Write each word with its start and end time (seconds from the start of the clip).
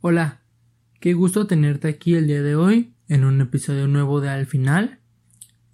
Hola, 0.00 0.42
qué 1.00 1.12
gusto 1.12 1.48
tenerte 1.48 1.88
aquí 1.88 2.14
el 2.14 2.28
día 2.28 2.40
de 2.40 2.54
hoy 2.54 2.94
en 3.08 3.24
un 3.24 3.40
episodio 3.40 3.88
nuevo 3.88 4.20
de 4.20 4.28
Al 4.28 4.46
Final. 4.46 5.00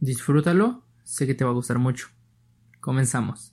Disfrútalo, 0.00 0.83
sé 1.02 1.27
que 1.27 1.34
te 1.34 1.45
va 1.45 1.50
a 1.50 1.52
gustar 1.52 1.78
mucho. 1.78 2.09
Comenzamos. 2.80 3.52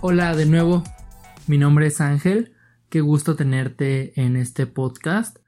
Hola 0.00 0.34
de 0.34 0.46
nuevo, 0.46 0.82
mi 1.50 1.58
nombre 1.58 1.88
es 1.88 2.00
Ángel, 2.00 2.52
qué 2.90 3.00
gusto 3.00 3.34
tenerte 3.34 4.12
en 4.14 4.36
este 4.36 4.68
podcast 4.68 5.38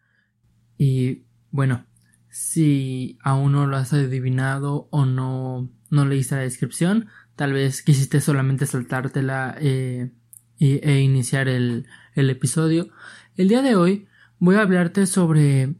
y 0.77 1.27
bueno, 1.53 1.86
si 2.28 3.19
aún 3.22 3.53
no 3.53 3.69
lo 3.69 3.77
has 3.77 3.92
adivinado 3.92 4.89
o 4.91 5.06
no, 5.06 5.70
no 5.91 6.05
leíste 6.05 6.34
la 6.34 6.41
descripción, 6.41 7.06
tal 7.36 7.53
vez 7.53 7.83
quisiste 7.83 8.20
solamente 8.20 8.67
saltártela 8.67 9.55
eh, 9.61 10.11
e, 10.59 11.00
iniciar 11.03 11.47
el, 11.47 11.86
el 12.16 12.31
episodio. 12.31 12.89
El 13.37 13.47
día 13.47 13.62
de 13.62 13.77
hoy 13.77 14.09
voy 14.41 14.56
a 14.56 14.62
hablarte 14.62 15.06
sobre 15.06 15.77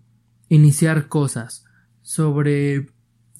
iniciar 0.48 1.09
cosas, 1.09 1.64
sobre 2.03 2.86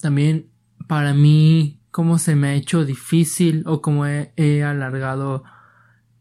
también 0.01 0.49
para 0.89 1.13
mí 1.13 1.79
cómo 1.91 2.17
se 2.17 2.35
me 2.35 2.49
ha 2.49 2.53
hecho 2.55 2.83
difícil 2.83 3.63
o 3.67 3.81
cómo 3.81 4.05
he, 4.05 4.63
alargado 4.65 5.45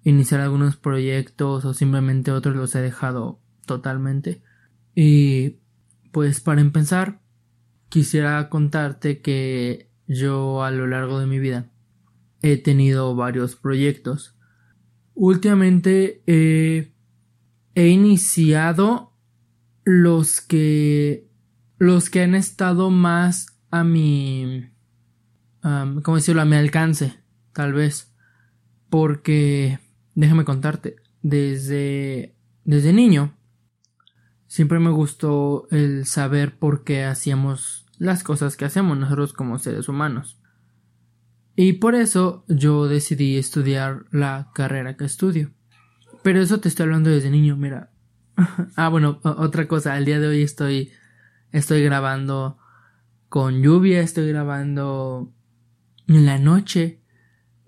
iniciar 0.04 0.40
algunos 0.40 0.76
proyectos 0.76 1.64
o 1.64 1.74
simplemente 1.74 2.32
otros 2.32 2.56
los 2.56 2.74
he 2.74 2.80
dejado 2.80 3.40
totalmente. 3.66 4.42
Y 4.94 5.58
pues 6.10 6.40
para 6.40 6.60
empezar, 6.60 7.20
quisiera 7.88 8.48
contarte 8.48 9.20
que 9.20 9.90
yo 10.06 10.62
a 10.64 10.70
lo 10.70 10.86
largo 10.86 11.18
de 11.20 11.26
mi 11.26 11.38
vida 11.38 11.70
he 12.42 12.56
tenido 12.56 13.14
varios 13.14 13.56
proyectos. 13.56 14.36
Últimamente 15.14 16.22
he 16.26 16.92
iniciado 17.74 19.12
los 19.84 20.40
que 20.40 21.28
los 21.78 22.10
que 22.10 22.22
han 22.22 22.34
estado 22.34 22.90
más 22.90 23.58
a 23.70 23.82
mi 23.84 24.68
¿cómo 25.62 26.16
decirlo? 26.16 26.42
A 26.42 26.44
mi 26.44 26.56
alcance, 26.56 27.14
tal 27.52 27.72
vez. 27.72 28.12
Porque, 28.90 29.78
déjame 30.14 30.44
contarte, 30.44 30.96
desde, 31.22 32.34
desde 32.64 32.92
niño, 32.92 33.36
siempre 34.46 34.78
me 34.78 34.90
gustó 34.90 35.66
el 35.70 36.06
saber 36.06 36.58
por 36.58 36.84
qué 36.84 37.04
hacíamos 37.04 37.86
las 37.98 38.22
cosas 38.22 38.56
que 38.56 38.64
hacemos 38.64 38.98
nosotros 38.98 39.32
como 39.32 39.58
seres 39.58 39.88
humanos. 39.88 40.38
Y 41.54 41.74
por 41.74 41.94
eso 41.94 42.44
yo 42.48 42.88
decidí 42.88 43.36
estudiar 43.36 44.04
la 44.10 44.50
carrera 44.54 44.96
que 44.96 45.04
estudio. 45.04 45.52
Pero 46.22 46.40
eso 46.40 46.60
te 46.60 46.68
estoy 46.68 46.84
hablando 46.84 47.10
desde 47.10 47.30
niño, 47.30 47.56
mira. 47.56 47.90
ah, 48.76 48.88
bueno, 48.88 49.20
otra 49.22 49.68
cosa, 49.68 49.94
al 49.94 50.04
día 50.04 50.18
de 50.18 50.28
hoy 50.28 50.42
estoy 50.42 50.92
estoy 51.52 51.84
grabando 51.84 52.58
con 53.28 53.62
lluvia, 53.62 54.00
estoy 54.00 54.28
grabando 54.28 55.32
en 56.08 56.26
la 56.26 56.38
noche 56.38 57.00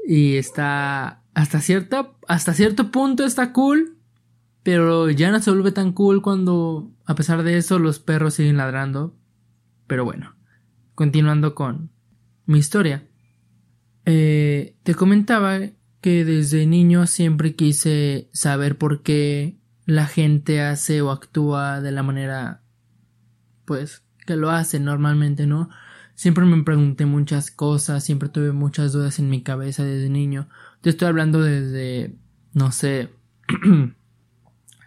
y 0.06 0.36
está 0.36 1.22
hasta 1.34 1.60
cierta 1.60 2.13
hasta 2.28 2.54
cierto 2.54 2.90
punto 2.90 3.24
está 3.24 3.52
cool, 3.52 3.98
pero 4.62 5.10
ya 5.10 5.30
no 5.30 5.40
se 5.40 5.50
vuelve 5.50 5.72
tan 5.72 5.92
cool 5.92 6.22
cuando 6.22 6.90
a 7.04 7.14
pesar 7.14 7.42
de 7.42 7.58
eso 7.58 7.78
los 7.78 7.98
perros 7.98 8.34
siguen 8.34 8.56
ladrando. 8.56 9.16
Pero 9.86 10.04
bueno, 10.04 10.34
continuando 10.94 11.54
con 11.54 11.90
mi 12.46 12.58
historia. 12.58 13.06
Eh, 14.06 14.76
te 14.82 14.94
comentaba 14.94 15.58
que 16.00 16.24
desde 16.24 16.66
niño 16.66 17.06
siempre 17.06 17.54
quise 17.54 18.28
saber 18.32 18.76
por 18.76 19.02
qué 19.02 19.58
la 19.86 20.06
gente 20.06 20.60
hace 20.60 21.02
o 21.02 21.10
actúa 21.10 21.80
de 21.80 21.92
la 21.92 22.02
manera 22.02 22.62
pues 23.64 24.02
que 24.26 24.36
lo 24.36 24.50
hace 24.50 24.80
normalmente, 24.80 25.46
¿no? 25.46 25.70
Siempre 26.14 26.44
me 26.44 26.62
pregunté 26.62 27.06
muchas 27.06 27.50
cosas, 27.50 28.04
siempre 28.04 28.28
tuve 28.28 28.52
muchas 28.52 28.92
dudas 28.92 29.18
en 29.18 29.28
mi 29.30 29.42
cabeza 29.42 29.84
desde 29.84 30.08
niño. 30.08 30.48
Te 30.84 30.90
estoy 30.90 31.08
hablando 31.08 31.40
desde, 31.40 32.14
no 32.52 32.70
sé, 32.70 33.08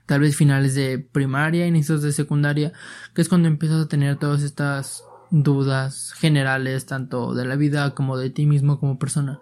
tal 0.06 0.20
vez 0.20 0.36
finales 0.36 0.76
de 0.76 1.00
primaria, 1.00 1.66
inicios 1.66 2.04
de 2.04 2.12
secundaria, 2.12 2.72
que 3.16 3.24
es 3.24 3.28
cuando 3.28 3.48
empiezas 3.48 3.84
a 3.84 3.88
tener 3.88 4.18
todas 4.18 4.44
estas 4.44 5.04
dudas 5.32 6.14
generales, 6.14 6.86
tanto 6.86 7.34
de 7.34 7.46
la 7.46 7.56
vida 7.56 7.96
como 7.96 8.16
de 8.16 8.30
ti 8.30 8.46
mismo 8.46 8.80
como 8.80 9.00
persona. 9.00 9.42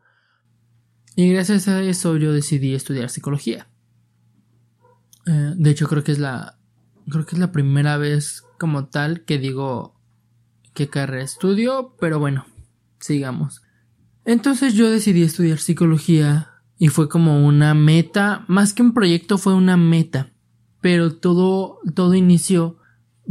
Y 1.17 1.29
gracias 1.33 1.67
a 1.67 1.81
eso 1.81 2.15
yo 2.15 2.31
decidí 2.31 2.73
estudiar 2.73 3.09
psicología. 3.09 3.67
Eh, 5.25 5.55
de 5.57 5.69
hecho 5.69 5.89
creo 5.89 6.05
que 6.05 6.13
es 6.13 6.19
la 6.19 6.57
creo 7.09 7.25
que 7.25 7.35
es 7.35 7.39
la 7.39 7.51
primera 7.51 7.97
vez 7.97 8.45
como 8.57 8.87
tal 8.87 9.25
que 9.25 9.39
digo 9.39 9.99
qué 10.73 10.87
carrera 10.89 11.25
estudio, 11.25 11.97
pero 11.99 12.17
bueno, 12.17 12.45
sigamos. 13.01 13.64
Entonces 14.25 14.73
yo 14.73 14.89
decidí 14.89 15.23
estudiar 15.23 15.59
psicología 15.59 16.51
y 16.77 16.89
fue 16.89 17.07
como 17.07 17.45
una 17.45 17.73
meta, 17.73 18.43
más 18.47 18.73
que 18.73 18.81
un 18.81 18.93
proyecto 18.93 19.37
fue 19.37 19.53
una 19.53 19.77
meta, 19.77 20.31
pero 20.81 21.15
todo 21.15 21.79
todo 21.93 22.15
inició 22.15 22.77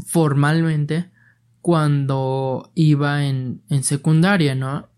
formalmente 0.06 1.10
cuando 1.60 2.72
iba 2.74 3.24
en, 3.24 3.62
en 3.68 3.82
secundaria, 3.82 4.54
¿no? 4.54 4.88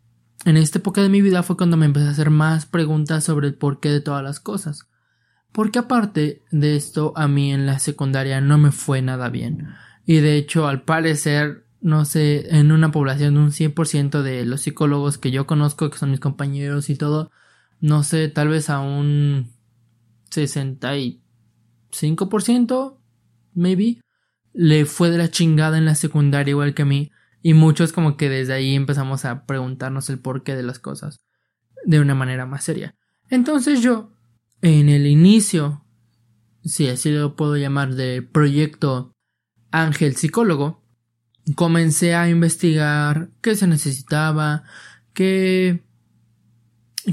En 0.45 0.56
esta 0.56 0.79
época 0.79 1.03
de 1.03 1.09
mi 1.09 1.23
vida 1.23 1.43
fue 1.43 1.56
cuando 1.56 1.77
me 1.77 1.87
empecé 1.87 2.06
a 2.06 2.11
hacer 2.11 2.31
más 2.31 2.67
preguntas 2.67 3.25
sobre 3.25 3.49
el 3.49 3.55
porqué 3.55 3.89
de 3.89 4.01
todas 4.01 4.23
las 4.23 4.39
cosas. 4.39 4.89
Porque 5.51 5.79
aparte 5.79 6.45
de 6.51 6.77
esto, 6.77 7.12
a 7.17 7.29
mí 7.29 7.53
en 7.53 7.67
la 7.67 7.79
secundaria 7.79 8.41
no 8.41 8.59
me 8.59 8.73
fue 8.73 9.01
nada 9.03 9.29
bien. 9.29 9.69
Y 10.05 10.19
de 10.19 10.37
hecho, 10.37 10.69
al 10.69 10.83
parecer, 10.83 11.66
no 11.81 12.04
sé, 12.04 12.56
en 12.56 12.72
una 12.72 12.91
población 12.91 13.34
de 13.34 13.41
un 13.41 13.53
100% 13.53 14.22
de 14.22 14.44
los 14.44 14.62
psicólogos 14.62 15.19
que 15.19 15.31
yo 15.31 15.47
conozco, 15.47 15.88
que 15.91 15.98
son 15.98 16.10
mis 16.10 16.19
compañeros 16.20 16.91
y 16.91 16.97
todo, 16.97 17.31
no 17.81 18.03
sé, 18.03 18.28
tal 18.28 18.48
vez 18.48 18.70
a 18.70 18.81
un 18.81 19.53
65%, 20.31 22.98
maybe, 23.54 24.00
le 24.53 24.84
fue 24.87 25.10
de 25.10 25.19
la 25.19 25.31
chingada 25.31 25.78
en 25.78 25.84
la 25.84 25.94
secundaria 25.94 26.50
igual 26.50 26.75
que 26.75 26.82
a 26.82 26.87
mí. 26.87 27.12
Y 27.42 27.54
muchos 27.54 27.93
como 27.93 28.16
que 28.16 28.28
desde 28.28 28.54
ahí 28.54 28.75
empezamos 28.75 29.25
a 29.25 29.47
preguntarnos 29.47 30.10
el 30.10 30.19
porqué 30.19 30.56
de 30.56 30.64
las 30.64 30.78
cosas 30.78 31.20
de 31.84 32.00
una 32.00 32.14
manera 32.14 32.47
más 32.47 32.64
seria. 32.64 32.97
Entonces 33.31 33.82
yo, 33.82 34.12
en 34.62 34.88
el 34.88 35.06
inicio, 35.06 35.84
si 36.64 36.88
así 36.88 37.12
lo 37.12 37.37
puedo 37.37 37.56
llamar, 37.56 37.94
del 37.94 38.26
proyecto 38.26 39.12
Ángel 39.70 40.17
Psicólogo, 40.17 40.82
comencé 41.54 42.14
a 42.14 42.28
investigar 42.28 43.31
qué 43.40 43.54
se 43.54 43.66
necesitaba, 43.66 44.64
qué, 45.12 45.84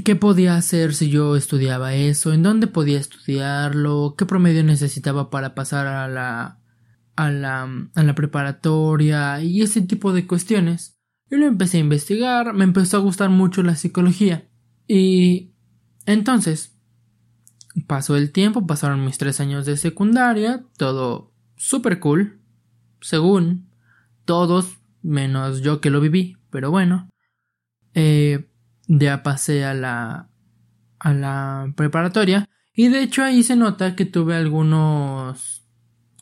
qué 0.04 0.16
podía 0.16 0.56
hacer 0.56 0.94
si 0.94 1.08
yo 1.08 1.36
estudiaba 1.36 1.94
eso, 1.94 2.32
en 2.32 2.42
dónde 2.42 2.66
podía 2.66 2.98
estudiarlo, 2.98 4.14
qué 4.18 4.26
promedio 4.26 4.64
necesitaba 4.64 5.30
para 5.30 5.54
pasar 5.54 5.86
a 5.86 6.08
la, 6.08 6.58
a 7.16 7.30
la, 7.30 7.88
a 7.94 8.02
la 8.02 8.14
preparatoria 8.14 9.40
y 9.40 9.62
ese 9.62 9.82
tipo 9.82 10.12
de 10.12 10.26
cuestiones. 10.26 10.98
Yo 11.30 11.38
lo 11.38 11.46
empecé 11.46 11.78
a 11.78 11.80
investigar, 11.80 12.54
me 12.54 12.64
empezó 12.64 12.96
a 12.96 13.00
gustar 13.00 13.30
mucho 13.30 13.62
la 13.62 13.76
psicología. 13.76 14.48
Y 14.86 15.54
entonces, 16.06 16.76
pasó 17.86 18.16
el 18.16 18.30
tiempo, 18.30 18.66
pasaron 18.66 19.04
mis 19.04 19.18
tres 19.18 19.40
años 19.40 19.64
de 19.64 19.76
secundaria, 19.76 20.64
todo 20.76 21.32
super 21.56 21.98
cool, 22.00 22.40
según 23.00 23.63
todos, 24.24 24.78
menos 25.02 25.62
yo 25.62 25.80
que 25.80 25.90
lo 25.90 26.00
viví, 26.00 26.36
pero 26.50 26.70
bueno. 26.70 27.10
Eh, 27.94 28.48
ya 28.86 29.22
pasé 29.22 29.64
a 29.64 29.74
la, 29.74 30.28
a 30.98 31.12
la 31.12 31.72
preparatoria 31.76 32.48
y 32.74 32.88
de 32.88 33.02
hecho 33.02 33.22
ahí 33.22 33.42
se 33.42 33.56
nota 33.56 33.94
que 33.94 34.04
tuve 34.04 34.34
algunos 34.34 35.64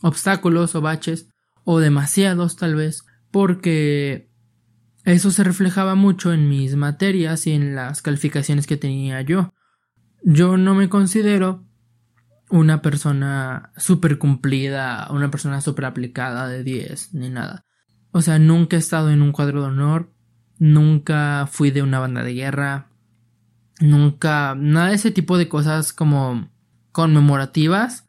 obstáculos 0.02 0.74
o 0.74 0.80
baches 0.80 1.28
o 1.64 1.80
demasiados 1.80 2.56
tal 2.56 2.74
vez 2.74 3.04
porque 3.30 4.30
eso 5.04 5.30
se 5.30 5.42
reflejaba 5.42 5.94
mucho 5.94 6.32
en 6.32 6.48
mis 6.48 6.76
materias 6.76 7.46
y 7.46 7.52
en 7.52 7.74
las 7.74 8.02
calificaciones 8.02 8.66
que 8.66 8.76
tenía 8.76 9.20
yo. 9.22 9.52
Yo 10.22 10.56
no 10.56 10.74
me 10.74 10.88
considero 10.88 11.66
una 12.50 12.82
persona 12.82 13.72
súper 13.76 14.18
cumplida, 14.18 15.08
una 15.10 15.30
persona 15.30 15.60
súper 15.60 15.86
aplicada 15.86 16.46
de 16.46 16.62
10, 16.62 17.14
ni 17.14 17.30
nada. 17.30 17.64
O 18.12 18.22
sea, 18.22 18.38
nunca 18.38 18.76
he 18.76 18.78
estado 18.78 19.10
en 19.10 19.22
un 19.22 19.32
cuadro 19.32 19.62
de 19.62 19.68
honor, 19.68 20.12
nunca 20.58 21.48
fui 21.50 21.70
de 21.70 21.82
una 21.82 21.98
banda 21.98 22.22
de 22.22 22.34
guerra, 22.34 22.88
nunca, 23.80 24.54
nada 24.54 24.88
de 24.88 24.94
ese 24.94 25.10
tipo 25.10 25.38
de 25.38 25.48
cosas 25.48 25.92
como 25.92 26.50
conmemorativas 26.92 28.06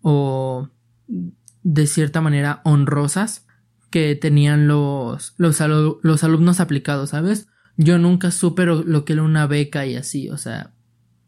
o 0.00 0.68
de 1.62 1.86
cierta 1.86 2.20
manera 2.20 2.60
honrosas 2.64 3.46
que 3.90 4.14
tenían 4.14 4.66
los, 4.68 5.34
los, 5.36 5.60
los 6.02 6.24
alumnos 6.24 6.60
aplicados, 6.60 7.10
¿sabes? 7.10 7.48
Yo 7.76 7.98
nunca 7.98 8.30
supe 8.30 8.66
lo, 8.66 9.04
que 9.04 9.14
era 9.14 9.22
una 9.22 9.46
beca 9.46 9.86
y 9.86 9.96
así, 9.96 10.30
o 10.30 10.36
sea. 10.36 10.72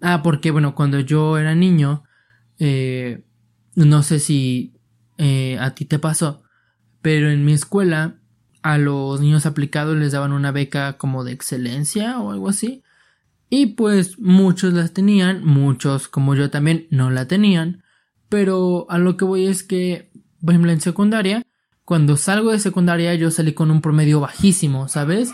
Ah, 0.01 0.23
porque 0.23 0.51
bueno, 0.51 0.75
cuando 0.75 1.01
yo 1.01 1.39
era 1.39 1.55
niño, 1.55 2.05
eh, 2.59 3.25
no 3.75 4.03
sé 4.03 4.19
si 4.19 4.75
eh, 5.19 5.59
a 5.59 5.75
ti 5.75 5.85
te 5.85 5.99
pasó, 5.99 6.43
pero 7.07 7.31
en 7.31 7.45
mi 7.45 7.53
escuela 7.53 8.17
a 8.63 8.79
los 8.79 9.21
niños 9.21 9.47
aplicados 9.47 9.97
les 9.97 10.11
daban 10.11 10.33
una 10.33 10.51
beca 10.51 10.99
como 10.99 11.23
de 11.23 11.31
excelencia 11.31 12.19
o 12.19 12.33
algo 12.33 12.49
así. 12.49 12.83
Y 13.49 13.67
pues 13.77 14.19
muchos 14.19 14.73
las 14.73 14.93
tenían, 14.93 15.45
muchos 15.45 16.09
como 16.09 16.35
yo 16.35 16.51
también 16.51 16.89
no 16.91 17.13
la 17.13 17.29
tenían. 17.29 17.85
Pero 18.29 18.87
a 18.91 18.99
lo 18.99 19.17
que 19.17 19.25
voy 19.25 19.47
es 19.47 19.63
que, 19.63 20.11
por 20.41 20.51
ejemplo, 20.51 20.73
en 20.73 20.81
secundaria, 20.81 21.45
cuando 21.85 22.17
salgo 22.17 22.51
de 22.51 22.59
secundaria 22.59 23.15
yo 23.15 23.31
salí 23.31 23.53
con 23.53 23.71
un 23.71 23.83
promedio 23.83 24.19
bajísimo, 24.19 24.89
¿sabes? 24.89 25.33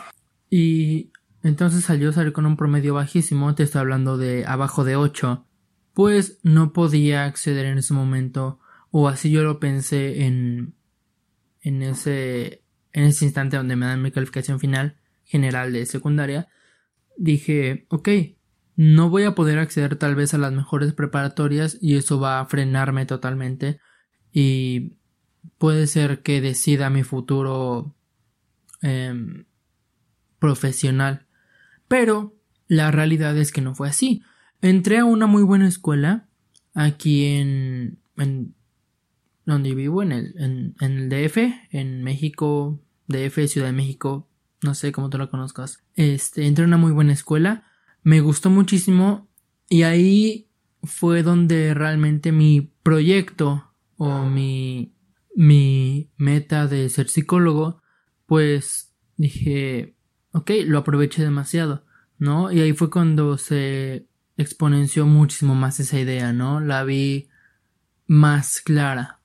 Y 0.50 1.10
entonces 1.42 1.84
salió 1.84 2.12
salir 2.12 2.34
con 2.34 2.44
un 2.44 2.58
promedio 2.58 2.92
bajísimo, 2.92 3.54
te 3.54 3.62
estoy 3.62 3.80
hablando 3.80 4.19
de 4.19 4.44
abajo 4.44 4.84
de 4.84 4.96
8, 4.96 5.46
pues 5.94 6.38
no 6.42 6.74
podía 6.74 7.24
acceder 7.24 7.64
en 7.64 7.78
ese 7.78 7.94
momento, 7.94 8.58
o 8.90 9.08
así 9.08 9.30
yo 9.30 9.42
lo 9.42 9.58
pensé 9.58 10.26
en, 10.26 10.74
en 11.62 11.82
ese, 11.82 12.62
en 12.93 13.05
ese 13.05 13.25
instante 13.25 13.56
donde 13.56 13.76
me 13.76 13.87
dan 13.87 14.03
mi 14.03 14.11
calificación 14.11 14.61
final 14.61 14.97
general 15.25 15.73
de 15.73 15.87
secundaria, 15.87 16.49
dije, 17.17 17.87
ok, 17.88 18.09
no 18.76 19.11
voy 19.11 19.25
a 19.25 19.35
poder 19.35 19.59
acceder 19.59 19.97
tal 19.97 20.14
vez 20.14 20.35
a 20.35 20.38
las 20.38 20.53
mejores 20.53 20.93
preparatorias 20.93 21.79
y 21.81 21.97
eso 21.97 22.19
va 22.19 22.41
a 22.41 22.47
frenarme 22.47 23.06
totalmente 23.06 23.79
y 24.32 24.97
puede 25.59 25.87
ser 25.87 26.23
que 26.23 26.41
decida 26.41 26.91
mi 26.91 27.03
futuro 27.03 27.94
em, 28.81 29.44
profesional. 30.38 31.26
Pero 31.88 32.35
la 32.67 32.91
realidad 32.91 33.37
es 33.37 33.53
que 33.53 33.61
no 33.61 33.75
fue 33.75 33.88
así. 33.88 34.23
Entré 34.62 34.99
a 34.99 35.05
una 35.05 35.26
muy 35.26 35.43
buena 35.43 35.69
escuela 35.69 36.29
aquí 36.75 37.26
en, 37.26 37.99
en 38.17 38.55
donde 39.44 39.75
vivo, 39.75 40.03
en 40.03 40.12
el, 40.12 40.35
en, 40.39 40.75
el 40.81 41.09
DF, 41.09 41.39
en 41.71 42.03
México, 42.03 42.81
DF, 43.09 43.47
Ciudad 43.49 43.69
de 43.69 43.73
México, 43.73 44.29
no 44.62 44.75
sé 44.75 44.93
cómo 44.93 45.11
tú 45.11 45.19
la 45.19 45.29
conozcas. 45.29 45.83
Este, 45.94 46.47
entré 46.47 46.65
a 46.65 46.69
una 46.69 46.77
muy 46.77 46.93
buena 46.93 47.12
escuela, 47.12 47.65
me 48.03 48.21
gustó 48.21 48.50
muchísimo 48.50 49.29
y 49.69 49.83
ahí 49.83 50.49
fue 50.83 51.23
donde 51.23 51.75
realmente 51.75 52.33
mi 52.33 52.73
proyecto 52.83 53.73
o 53.97 54.25
mi, 54.25 54.94
mi 55.35 56.11
meta 56.17 56.67
de 56.67 56.89
ser 56.89 57.09
psicólogo, 57.09 57.83
pues 58.27 58.93
dije, 59.17 59.94
ok, 60.33 60.50
lo 60.67 60.79
aproveché 60.79 61.23
demasiado, 61.23 61.85
¿no? 62.19 62.50
Y 62.50 62.61
ahí 62.61 62.73
fue 62.73 62.91
cuando 62.91 63.39
se 63.39 64.06
exponenció 64.37 65.06
muchísimo 65.06 65.55
más 65.55 65.81
esa 65.81 65.99
idea, 65.99 66.33
¿no? 66.33 66.61
La 66.61 66.85
vi 66.85 67.29
más 68.06 68.61
clara. 68.61 69.21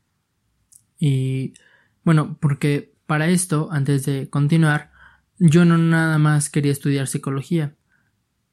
Y 0.99 1.53
bueno, 2.03 2.37
porque 2.39 2.93
para 3.05 3.27
esto, 3.27 3.69
antes 3.71 4.05
de 4.05 4.29
continuar, 4.29 4.91
yo 5.39 5.65
no 5.65 5.77
nada 5.77 6.17
más 6.17 6.49
quería 6.49 6.71
estudiar 6.71 7.07
psicología. 7.07 7.75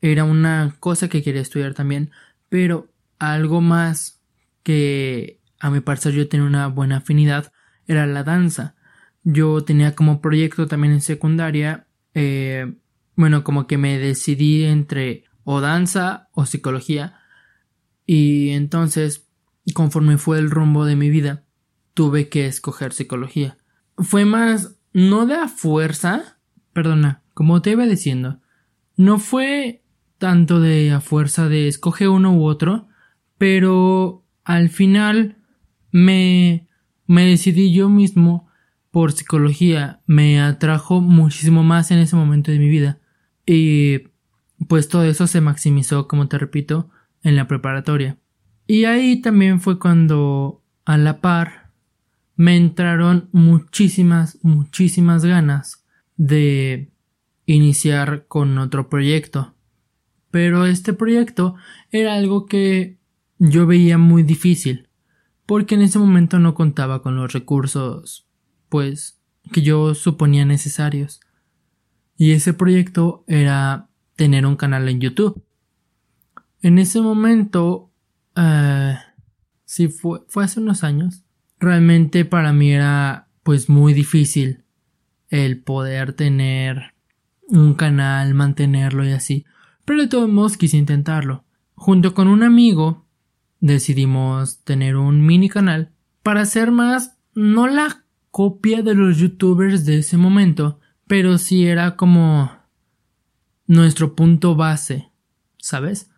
Era 0.01 0.25
una 0.25 0.77
cosa 0.81 1.09
que 1.09 1.23
quería 1.23 1.41
estudiar 1.41 1.75
también, 1.75 2.11
pero 2.49 2.91
algo 3.19 3.61
más 3.61 4.23
que 4.63 5.41
a 5.61 5.71
mi 5.71 5.81
parecer 5.81 6.13
yo 6.13 6.29
tenía 6.29 6.47
una 6.47 6.67
buena 6.67 6.99
afinidad 6.99 7.53
era 7.87 8.07
la 8.07 8.23
danza. 8.23 8.75
Yo 9.23 9.65
tenía 9.65 9.95
como 9.95 10.21
proyecto 10.21 10.67
también 10.67 10.93
en 10.95 11.01
secundaria, 11.01 11.87
eh, 12.13 12.75
bueno, 13.17 13.45
como 13.45 13.67
que 13.67 13.79
me 13.79 13.99
decidí 13.99 14.65
entre 14.65 15.25
o 15.45 15.61
danza 15.61 16.29
o 16.33 16.47
psicología 16.47 17.21
y 18.07 18.51
entonces, 18.51 19.27
conforme 19.73 20.19
fue 20.19 20.39
el 20.39 20.51
rumbo 20.51 20.85
de 20.85 20.97
mi 20.97 21.11
vida, 21.11 21.44
tuve 21.95 22.29
que 22.29 22.47
escoger 22.47 22.93
psicología. 22.93 23.57
Fue 23.97 24.25
más, 24.25 24.77
no 24.93 25.27
de 25.27 25.37
a 25.37 25.49
fuerza, 25.49 26.39
perdona, 26.73 27.23
como 27.33 27.63
te 27.63 27.71
iba 27.71 27.87
diciendo, 27.87 28.41
no 28.97 29.19
fue 29.19 29.83
tanto 30.19 30.61
de 30.61 30.91
a 30.93 31.01
fuerza 31.01 31.49
de 31.49 31.69
escoge 31.69 32.09
uno 32.09 32.35
u 32.35 32.45
otro, 32.45 32.89
pero 33.39 34.25
al 34.45 34.69
final 34.69 35.39
me, 35.91 36.69
me 37.07 37.27
decidí 37.27 37.73
yo 37.73 37.89
mismo 37.89 38.49
por 38.91 39.13
psicología, 39.13 40.01
me 40.07 40.41
atrajo 40.41 41.01
muchísimo 41.01 41.65
más 41.65 41.91
en 41.91 41.99
ese 41.99 42.17
momento 42.17 42.53
de 42.53 42.59
mi 42.59 42.69
vida 42.69 43.01
y 43.47 44.09
pues 44.69 44.89
todo 44.89 45.05
eso 45.05 45.27
se 45.27 45.41
maximizó, 45.41 46.07
como 46.09 46.29
te 46.29 46.39
repito, 46.39 46.91
en 47.23 47.37
la 47.37 47.49
preparatoria. 47.49 48.19
Y 48.67 48.85
ahí 48.85 49.21
también 49.21 49.61
fue 49.61 49.79
cuando 49.79 50.63
a 50.85 50.97
la 50.97 51.21
par 51.21 51.64
me 52.37 52.57
entraron 52.57 53.29
muchísimas, 53.33 54.39
muchísimas 54.43 55.25
ganas 55.25 55.85
de 56.17 56.93
iniciar 57.47 58.27
con 58.27 58.59
otro 58.59 58.89
proyecto. 58.89 59.55
Pero 60.31 60.67
este 60.67 60.93
proyecto 60.93 61.55
era 61.91 62.15
algo 62.15 62.47
que 62.47 62.99
yo 63.39 63.67
veía 63.67 63.99
muy 63.99 64.23
difícil, 64.23 64.89
porque 65.47 65.75
en 65.77 65.83
ese 65.83 65.99
momento 65.99 66.39
no 66.39 66.55
contaba 66.55 67.03
con 67.03 67.17
los 67.17 67.33
recursos, 67.33 68.27
pues, 68.69 69.21
que 69.53 69.63
yo 69.63 69.95
suponía 69.95 70.45
necesarios. 70.45 71.21
Y 72.17 72.33
ese 72.33 72.53
proyecto 72.55 73.25
era 73.27 73.89
tener 74.17 74.47
un 74.47 74.57
canal 74.57 74.89
en 74.89 75.01
YouTube. 75.01 75.45
En 76.63 76.79
ese 76.79 77.01
momento, 77.01 77.93
uh, 78.37 78.95
sí 79.65 79.89
fue, 79.89 80.23
fue 80.29 80.45
hace 80.45 80.61
unos 80.61 80.83
años, 80.83 81.24
realmente 81.65 82.25
para 82.25 82.53
mí 82.53 82.73
era 82.73 83.29
pues 83.43 83.69
muy 83.69 83.93
difícil 83.93 84.65
el 85.31 85.61
poder 85.61 86.13
tener 86.13 86.95
un 87.49 87.75
canal, 87.75 88.35
mantenerlo 88.35 89.05
y 89.05 89.13
así. 89.13 89.45
Pero 89.85 90.03
de 90.03 90.09
todos 90.09 90.29
modos 90.29 90.57
quise 90.57 90.77
intentarlo. 90.77 91.45
Junto 91.75 92.15
con 92.15 92.29
un 92.29 92.43
amigo 92.43 93.07
decidimos 93.61 94.63
tener 94.65 94.97
un 94.97 95.25
mini 95.25 95.49
canal 95.49 95.91
para 96.23 96.43
hacer 96.43 96.71
más 96.71 97.17
no 97.35 97.67
la 97.67 98.05
copia 98.31 98.83
de 98.83 98.95
los 98.95 99.19
youtubers 99.19 99.85
de 99.85 99.99
ese 99.99 100.17
momento, 100.17 100.81
pero 101.07 101.39
sí 101.39 101.67
era 101.67 101.97
como 101.97 102.51
nuestro 103.67 104.15
punto 104.15 104.55
base, 104.55 105.11
¿sabes? 105.59 106.11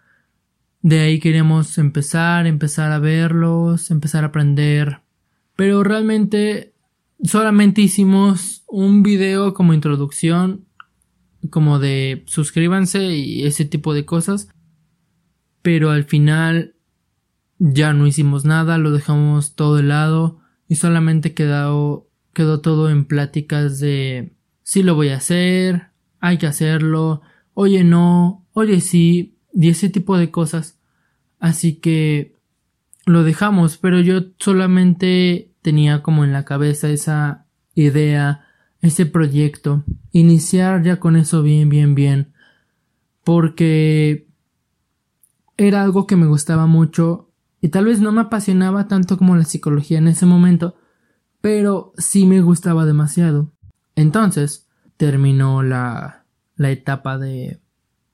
De 0.83 1.01
ahí 1.01 1.19
queremos 1.19 1.79
empezar, 1.79 2.47
empezar 2.47 2.93
a 2.93 2.99
verlos, 2.99 3.91
empezar 3.91 4.25
a 4.25 4.29
aprender. 4.29 5.01
Pero 5.57 5.83
realmente 5.83 6.75
solamente 7.25 7.81
hicimos 7.81 8.63
un 8.69 9.03
video 9.03 9.55
como 9.55 9.75
introducción, 9.75 10.67
como 11.51 11.79
de 11.79 12.25
suscríbanse 12.27 13.17
y 13.17 13.45
ese 13.45 13.65
tipo 13.65 13.95
de 13.95 14.05
cosas. 14.05 14.49
Pero 15.63 15.91
al 15.91 16.05
final 16.05 16.77
ya 17.59 17.93
no 17.93 18.07
hicimos 18.07 18.45
nada, 18.45 18.79
lo 18.79 18.91
dejamos 18.91 19.55
todo 19.55 19.77
de 19.77 19.83
lado 19.83 20.41
y 20.69 20.77
solamente 20.77 21.35
quedó, 21.35 22.09
quedó 22.33 22.61
todo 22.61 22.91
en 22.91 23.07
pláticas 23.07 23.81
de 23.81 24.37
si 24.63 24.83
lo 24.83 24.95
voy 24.95 25.09
a 25.09 25.17
hacer, 25.17 25.91
hay 26.21 26.39
que 26.39 26.47
hacerlo, 26.47 27.23
oye 27.55 27.85
no, 27.85 28.45
oye 28.53 28.81
sí, 28.81 29.39
y 29.55 29.69
ese 29.69 29.89
tipo 29.89 30.19
de 30.19 30.31
cosas. 30.31 30.79
Así 31.39 31.77
que 31.77 32.36
lo 33.07 33.23
dejamos, 33.23 33.79
pero 33.79 34.01
yo 34.01 34.21
solamente 34.39 35.55
tenía 35.63 36.03
como 36.03 36.25
en 36.25 36.33
la 36.33 36.45
cabeza 36.45 36.89
esa 36.91 37.47
idea, 37.75 38.45
ese 38.83 39.07
proyecto, 39.07 39.85
iniciar 40.13 40.83
ya 40.83 40.99
con 40.99 41.17
eso 41.17 41.43
bien, 41.43 41.69
bien, 41.69 41.95
bien, 41.95 42.33
porque 43.25 44.29
era 45.57 45.83
algo 45.83 46.07
que 46.07 46.17
me 46.17 46.27
gustaba 46.27 46.67
mucho 46.67 47.31
y 47.61 47.69
tal 47.69 47.87
vez 47.87 48.01
no 48.01 48.13
me 48.13 48.23
apasionaba 48.23 48.89
tanto 48.89 49.17
como 49.17 49.37
la 49.37 49.45
psicología 49.45 49.99
en 49.99 50.09
ese 50.09 50.27
momento, 50.27 50.77
pero 51.41 51.93
sí 51.97 52.27
me 52.27 52.41
gustaba 52.41 52.87
demasiado. 52.87 53.53
Entonces, 53.95 54.69
terminó 54.97 55.63
la, 55.63 56.25
la 56.57 56.71
etapa 56.71 57.19
de, 57.19 57.61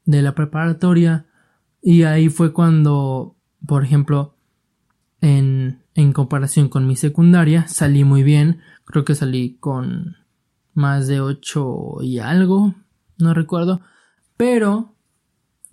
de 0.04 0.22
la 0.22 0.34
preparatoria 0.34 1.26
y 1.80 2.02
ahí 2.02 2.28
fue 2.28 2.52
cuando, 2.52 3.36
por 3.66 3.84
ejemplo, 3.84 4.36
en, 5.22 5.82
en 5.94 6.12
comparación 6.12 6.68
con 6.68 6.86
mi 6.86 6.96
secundaria, 6.96 7.66
salí 7.68 8.04
muy 8.04 8.22
bien. 8.22 8.60
Creo 8.84 9.06
que 9.06 9.14
salí 9.14 9.56
con 9.60 10.16
más 10.74 11.06
de 11.06 11.20
8 11.20 11.98
y 12.02 12.18
algo, 12.18 12.74
no 13.16 13.32
recuerdo. 13.32 13.80
Pero 14.36 14.94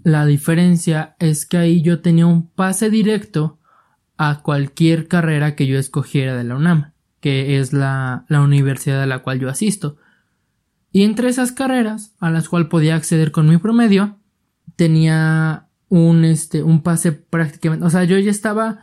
la 0.03 0.25
diferencia 0.25 1.15
es 1.20 1.46
que 1.46 1.58
ahí 1.58 1.82
yo 1.82 2.00
tenía 2.00 2.27
un 2.27 2.48
pase 2.48 2.89
directo 2.89 3.58
a 4.18 4.41
cualquier 4.41 5.08
carrera 5.08 5.56
que 5.56 5.65
yo 5.65 5.79
escogiera 5.79 6.36
de 6.36 6.44
la 6.44 6.56
UNAM, 6.56 6.91
que 7.20 7.58
es 7.60 7.74
la, 7.74 8.25
la 8.27 8.41
universidad 8.41 9.01
a 9.01 9.08
la 9.08 9.20
cual 9.20 9.39
yo 9.39 9.50
asisto. 9.50 9.98
Y 10.91 11.03
entre 11.03 11.29
esas 11.29 11.51
carreras, 11.51 12.13
a 12.20 12.29
las 12.29 12.50
cuales 12.50 12.70
podía 12.70 12.96
acceder 12.96 13.32
con 13.32 13.50
mi 13.50 13.58
promedio, 13.58 14.18
tenía 14.75 15.68
un, 15.88 16.24
este, 16.24 16.62
un 16.62 16.84
pase 16.84 17.12
prácticamente, 17.12 17.86
o 17.86 17.89
sea, 17.89 18.03
yo 18.03 18.18
ya 18.20 18.32
estaba 18.32 18.79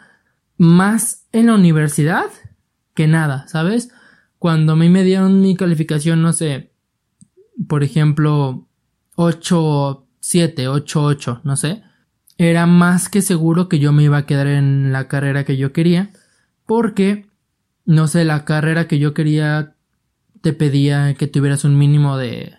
más 0.59 1.27
en 1.33 1.47
la 1.47 1.55
universidad 1.55 2.27
que 2.95 3.07
nada, 3.07 3.47
¿sabes? 3.49 3.91
Cuando 4.39 4.73
a 4.73 4.77
mí 4.77 4.89
me 4.89 5.05
dieron 5.05 5.41
mi 5.41 5.57
calificación, 5.57 6.23
no 6.23 6.33
sé, 6.33 6.73
por 7.69 7.85
ejemplo, 7.85 8.69
8, 9.17 10.07
7, 10.21 10.69
8, 10.69 11.05
8, 11.05 11.41
no 11.45 11.57
sé, 11.57 11.83
era 12.39 12.67
más 12.67 13.09
que 13.09 13.23
seguro 13.23 13.69
que 13.69 13.79
yo 13.79 13.93
me 13.93 14.03
iba 14.03 14.19
a 14.19 14.27
quedar 14.27 14.47
en 14.47 14.93
la 14.93 15.09
carrera 15.09 15.45
que 15.45 15.57
yo 15.57 15.73
quería, 15.73 16.11
porque, 16.67 17.27
no 17.85 18.09
sé, 18.09 18.25
la 18.25 18.45
carrera 18.45 18.89
que 18.89 18.99
yo 18.99 19.15
quería 19.15 19.75
te 20.43 20.53
pedía 20.53 21.15
que 21.15 21.27
tuvieras 21.27 21.65
un 21.65 21.79
mínimo 21.79 22.17
de 22.17 22.55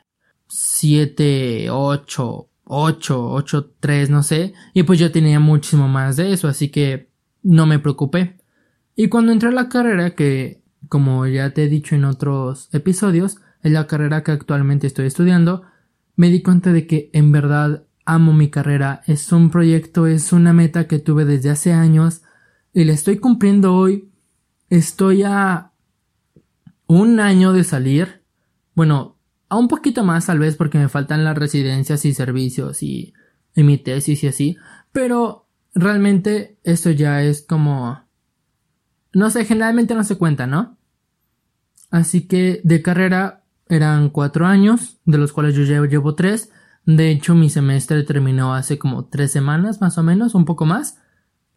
7, 0.48 1.70
8, 1.70 2.50
8, 2.64 3.32
8, 3.32 3.72
3, 3.80 4.10
no 4.10 4.24
sé, 4.24 4.54
y 4.74 4.84
pues 4.84 5.00
yo 5.00 5.12
tenía 5.12 5.40
muchísimo 5.40 5.88
más 5.88 6.18
de 6.18 6.34
eso, 6.34 6.48
así 6.48 6.70
que 6.70 7.10
no 7.48 7.66
me 7.66 7.80
preocupé. 7.80 8.38
Y 8.96 9.08
cuando 9.08 9.32
entré 9.32 9.50
a 9.50 9.54
la 9.54 9.70
carrera, 9.70 10.16
que 10.16 10.62
como 10.90 11.26
ya 11.26 11.52
te 11.52 11.64
he 11.64 11.70
dicho 11.70 11.96
en 11.96 12.06
otros 12.06 12.70
episodios, 12.74 13.38
es 13.64 13.72
la 13.72 13.88
carrera 13.88 14.24
que 14.24 14.32
actualmente 14.32 14.88
estoy 14.88 15.08
estudiando, 15.08 15.64
me 16.16 16.30
di 16.30 16.42
cuenta 16.42 16.74
de 16.74 16.88
que 16.88 17.10
en 17.14 17.32
verdad 17.32 17.86
amo 18.06 18.34
mi 18.34 18.50
carrera, 18.50 19.02
es 19.08 19.32
un 19.32 19.50
proyecto, 19.50 20.08
es 20.08 20.34
una 20.34 20.54
meta 20.54 20.88
que 20.88 21.00
tuve 21.00 21.26
desde 21.26 21.50
hace 21.50 21.74
años 21.74 22.22
y 22.74 22.84
la 22.84 22.94
estoy 22.94 23.18
cumpliendo 23.18 23.76
hoy. 23.76 24.12
Estoy 24.70 25.24
a 25.24 25.72
un 26.88 27.20
año 27.20 27.54
de 27.54 27.64
salir, 27.64 28.24
bueno, 28.76 29.18
a 29.50 29.58
un 29.58 29.68
poquito 29.68 30.04
más 30.04 30.26
tal 30.26 30.40
vez 30.40 30.56
porque 30.56 30.78
me 30.78 30.90
faltan 30.90 31.24
las 31.24 31.38
residencias 31.38 32.04
y 32.06 32.14
servicios 32.14 32.84
y, 32.84 33.14
mi 33.56 33.78
tesis 33.80 34.24
y 34.24 34.28
así, 34.28 34.58
pero 34.92 35.47
realmente 35.74 36.58
esto 36.64 36.92
ya 36.92 37.22
es 37.24 37.42
como 37.42 38.08
no 39.18 39.32
sé, 39.32 39.46
generalmente 39.46 39.96
no 39.96 40.04
se 40.04 40.16
cuenta, 40.16 40.46
¿no? 40.46 40.78
Así 41.90 42.28
que 42.28 42.62
de 42.64 42.84
carrera 42.84 43.44
eran 43.68 44.12
cuatro 44.12 44.46
años, 44.46 45.00
de 45.06 45.18
los 45.18 45.34
cuales 45.34 45.56
yo 45.56 45.64
ya 45.64 45.82
llevo 45.82 46.14
tres. 46.14 46.52
De 46.86 47.10
hecho, 47.10 47.34
mi 47.34 47.50
semestre 47.50 48.04
terminó 48.04 48.54
hace 48.54 48.78
como 48.78 49.06
tres 49.06 49.32
semanas, 49.32 49.82
más 49.82 49.98
o 49.98 50.04
menos, 50.04 50.36
un 50.36 50.46
poco 50.46 50.66
más. 50.66 51.00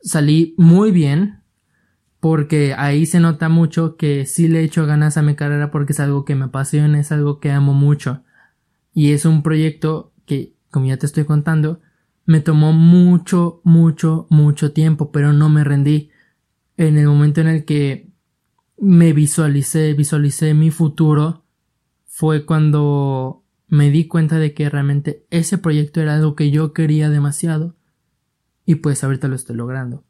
Salí 0.00 0.55
muy 0.57 0.90
bien, 0.90 1.43
porque 2.19 2.75
ahí 2.79 3.05
se 3.05 3.21
nota 3.21 3.50
mucho 3.50 3.97
que 3.97 4.25
sí 4.25 4.49
le 4.49 4.62
echo 4.62 4.87
ganas 4.87 5.19
a 5.19 5.23
mi 5.23 5.35
carrera 5.35 5.71
porque 5.71 5.93
es 5.93 6.00
algo 6.00 6.25
que 6.25 6.35
me 6.35 6.47
apasiona, 6.47 6.99
es 6.99 7.12
algo 7.12 7.40
que 7.40 7.50
amo 7.50 7.75
mucho. 7.75 8.23
Y 8.95 9.12
es 9.12 9.26
un 9.26 9.43
proyecto 9.43 10.14
que, 10.25 10.55
como 10.71 10.87
ya 10.87 10.97
te 10.97 11.05
estoy 11.05 11.25
contando, 11.25 11.81
me 12.27 12.41
tomó 12.41 12.73
mucho, 12.73 13.61
mucho, 13.65 14.27
mucho 14.31 14.73
tiempo, 14.73 15.11
pero 15.11 15.33
no 15.33 15.49
me 15.49 15.65
rendí. 15.65 16.11
En 16.77 16.97
el 16.97 17.07
momento 17.07 17.41
en 17.41 17.49
el 17.49 17.65
que 17.65 18.11
me 18.79 19.12
visualicé, 19.12 19.93
visualicé 19.95 20.55
mi 20.55 20.71
futuro, 20.71 21.45
fue 22.07 22.47
cuando 22.47 23.45
me 23.69 23.91
di 23.91 24.09
cuenta 24.09 24.39
de 24.39 24.53
que 24.53 24.69
realmente 24.69 25.27
ese 25.31 25.59
proyecto 25.59 26.00
era 26.00 26.15
algo 26.15 26.35
que 26.35 26.50
yo 26.50 26.73
quería 26.73 27.09
demasiado. 27.09 27.77
Y 28.67 28.77
pues 28.77 29.03
ahorita 29.03 29.29
lo 29.29 29.37
estoy 29.37 29.57
logrando. 29.57 30.05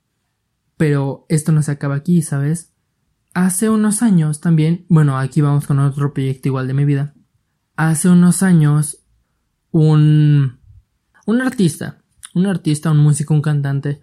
Pero 0.76 1.26
esto 1.28 1.52
no 1.52 1.62
se 1.62 1.72
acaba 1.72 1.94
aquí, 1.94 2.22
¿sabes? 2.22 2.72
Hace 3.32 3.70
unos 3.70 4.02
años 4.02 4.40
también, 4.40 4.86
bueno, 4.88 5.18
aquí 5.18 5.40
vamos 5.40 5.66
con 5.66 5.78
otro 5.78 6.12
proyecto 6.12 6.48
igual 6.48 6.66
de 6.66 6.74
mi 6.74 6.84
vida. 6.84 7.14
Hace 7.76 8.08
unos 8.08 8.42
años, 8.42 9.04
un, 9.70 10.58
un 11.26 11.40
artista, 11.40 11.99
un 12.40 12.46
artista, 12.46 12.90
un 12.90 12.98
músico, 12.98 13.34
un 13.34 13.42
cantante 13.42 14.00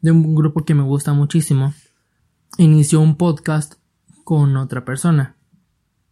de 0.00 0.10
un 0.10 0.34
grupo 0.34 0.64
que 0.64 0.74
me 0.74 0.82
gusta 0.82 1.12
muchísimo, 1.12 1.74
inició 2.56 3.00
un 3.00 3.16
podcast 3.16 3.74
con 4.24 4.56
otra 4.56 4.84
persona. 4.84 5.36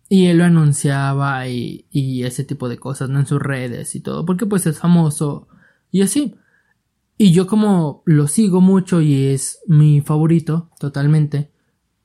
Y 0.08 0.26
él 0.26 0.38
lo 0.38 0.44
anunciaba 0.44 1.46
y, 1.48 1.84
ese 2.24 2.44
tipo 2.44 2.68
de 2.68 2.78
cosas. 2.78 3.10
En 3.10 3.26
sus 3.26 3.40
redes 3.40 3.94
y 3.94 4.00
todo, 4.00 4.24
porque 4.24 4.46
pues 4.46 4.66
es 4.66 4.78
famoso 4.78 5.48
y 5.90 6.02
así. 6.02 6.34
Y 7.16 7.32
yo 7.32 7.46
como 7.46 8.02
lo 8.06 8.26
sigo 8.26 8.60
mucho 8.60 9.00
y 9.00 9.26
es 9.26 9.60
mi 9.66 10.00
favorito 10.00 10.70
totalmente, 10.78 11.52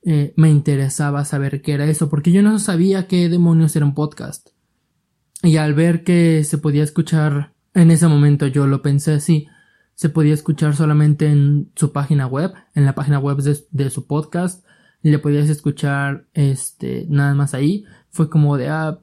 eh, 0.03 0.33
me 0.35 0.49
interesaba 0.49 1.23
saber 1.23 1.61
qué 1.61 1.73
era 1.73 1.85
eso, 1.85 2.09
porque 2.09 2.31
yo 2.31 2.41
no 2.41 2.59
sabía 2.59 3.07
qué 3.07 3.29
demonios 3.29 3.75
era 3.75 3.85
un 3.85 3.93
podcast. 3.93 4.49
Y 5.41 5.57
al 5.57 5.73
ver 5.73 6.03
que 6.03 6.43
se 6.43 6.57
podía 6.57 6.83
escuchar, 6.83 7.53
en 7.73 7.91
ese 7.91 8.07
momento 8.07 8.47
yo 8.47 8.67
lo 8.67 8.81
pensé 8.81 9.13
así, 9.13 9.47
se 10.03 10.09
podía 10.09 10.33
escuchar 10.33 10.75
solamente 10.75 11.27
en 11.27 11.71
su 11.75 11.93
página 11.93 12.27
web, 12.27 12.53
en 12.75 12.83
la 12.83 12.93
página 12.93 13.19
web 13.19 13.37
de, 13.37 13.89
su 13.89 14.05
podcast, 14.05 14.65
le 15.01 15.17
podías 15.17 15.47
escuchar 15.47 16.27
este 16.33 17.05
nada 17.07 17.33
más 17.35 17.53
ahí, 17.53 17.85
fue 18.09 18.29
como 18.29 18.57
de 18.57 18.67
ah, 18.67 18.99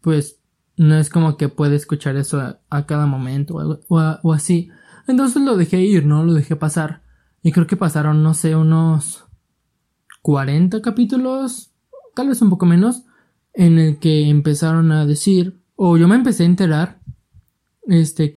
pues 0.00 0.40
no 0.78 0.96
es 0.96 1.10
como 1.10 1.36
que 1.36 1.50
puede 1.50 1.76
escuchar 1.76 2.16
eso 2.16 2.40
a, 2.70 2.86
cada 2.86 3.04
momento 3.04 3.84
o 3.86 4.32
así. 4.32 4.70
Entonces 5.06 5.42
lo 5.42 5.58
dejé 5.58 5.82
ir, 5.82 6.06
¿no? 6.06 6.24
Lo 6.24 6.32
dejé 6.32 6.56
pasar. 6.56 7.02
Y 7.42 7.52
creo 7.52 7.66
que 7.66 7.76
pasaron, 7.76 8.22
no 8.22 8.32
sé, 8.32 8.56
unos 8.56 9.26
40 10.22 10.80
capítulos, 10.80 11.74
tal 12.14 12.28
vez 12.28 12.40
un 12.40 12.48
poco 12.48 12.64
menos, 12.64 13.02
en 13.52 13.78
el 13.78 13.98
que 13.98 14.30
empezaron 14.30 14.90
a 14.90 15.04
decir, 15.04 15.60
o 15.76 15.98
yo 15.98 16.08
me 16.08 16.14
empecé 16.14 16.44
a 16.44 16.46
enterar, 16.46 17.00
este. 17.88 18.36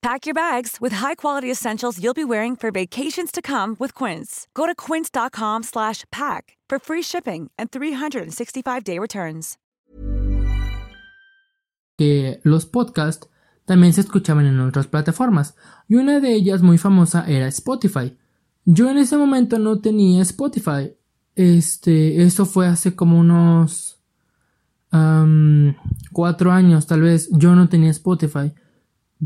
Pack 0.00 0.26
your 0.26 0.34
bags 0.34 0.78
with 0.80 0.94
high-quality 0.94 1.50
essentials 1.50 1.98
you'll 2.00 2.14
be 2.14 2.24
wearing 2.24 2.56
for 2.56 2.70
vacations 2.70 3.32
to 3.32 3.42
come 3.42 3.74
with 3.80 3.94
Quince. 3.94 4.46
Go 4.54 4.66
to 4.66 4.74
quince.com/pack 4.74 6.56
for 6.68 6.78
free 6.78 7.02
shipping 7.02 7.50
and 7.58 7.70
365-day 7.70 8.98
returns. 8.98 9.58
Que 11.96 12.40
los 12.44 12.64
podcasts 12.64 13.28
también 13.66 13.92
se 13.92 14.02
escuchaban 14.02 14.46
en 14.46 14.60
otras 14.60 14.86
plataformas, 14.86 15.56
y 15.88 15.96
una 15.96 16.20
de 16.20 16.32
ellas 16.32 16.62
muy 16.62 16.78
famosa 16.78 17.24
era 17.26 17.48
Spotify. 17.48 18.16
Yo 18.64 18.88
en 18.88 18.98
ese 18.98 19.16
momento 19.16 19.58
no 19.58 19.80
tenía 19.80 20.22
Spotify, 20.22 20.94
este, 21.34 22.22
eso 22.22 22.46
fue 22.46 22.66
hace 22.66 22.94
como 22.94 23.18
unos 23.18 24.00
cuatro 26.12 26.52
años, 26.52 26.86
tal 26.86 27.02
vez. 27.02 27.28
Yo 27.32 27.54
no 27.54 27.68
tenía 27.68 27.90
Spotify 27.90 28.54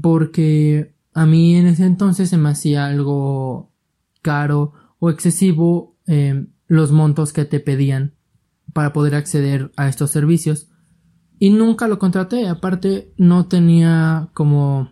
porque 0.00 0.94
a 1.14 1.26
mí 1.26 1.56
en 1.56 1.66
ese 1.66 1.84
entonces 1.84 2.30
se 2.30 2.38
me 2.38 2.50
hacía 2.50 2.86
algo 2.86 3.72
caro 4.22 4.72
o 4.98 5.10
excesivo 5.10 5.96
em, 6.06 6.48
los 6.66 6.92
montos 6.92 7.32
que 7.32 7.44
te 7.44 7.60
pedían 7.60 8.14
para 8.72 8.92
poder 8.92 9.14
acceder 9.14 9.72
a 9.76 9.88
estos 9.88 10.10
servicios. 10.10 10.68
Y 11.38 11.50
nunca 11.50 11.88
lo 11.88 11.98
contraté. 11.98 12.48
Aparte 12.48 13.12
no 13.16 13.46
tenía 13.46 14.30
como 14.32 14.90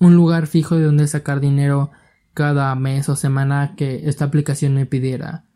un 0.00 0.14
lugar 0.14 0.46
fijo 0.46 0.76
de 0.76 0.84
donde 0.84 1.06
sacar 1.06 1.40
dinero 1.40 1.90
cada 2.34 2.74
mes 2.74 3.08
o 3.08 3.16
semana 3.16 3.74
que 3.76 4.08
esta 4.08 4.26
aplicación 4.26 4.74
me 4.74 4.86
pidiera 4.86 5.46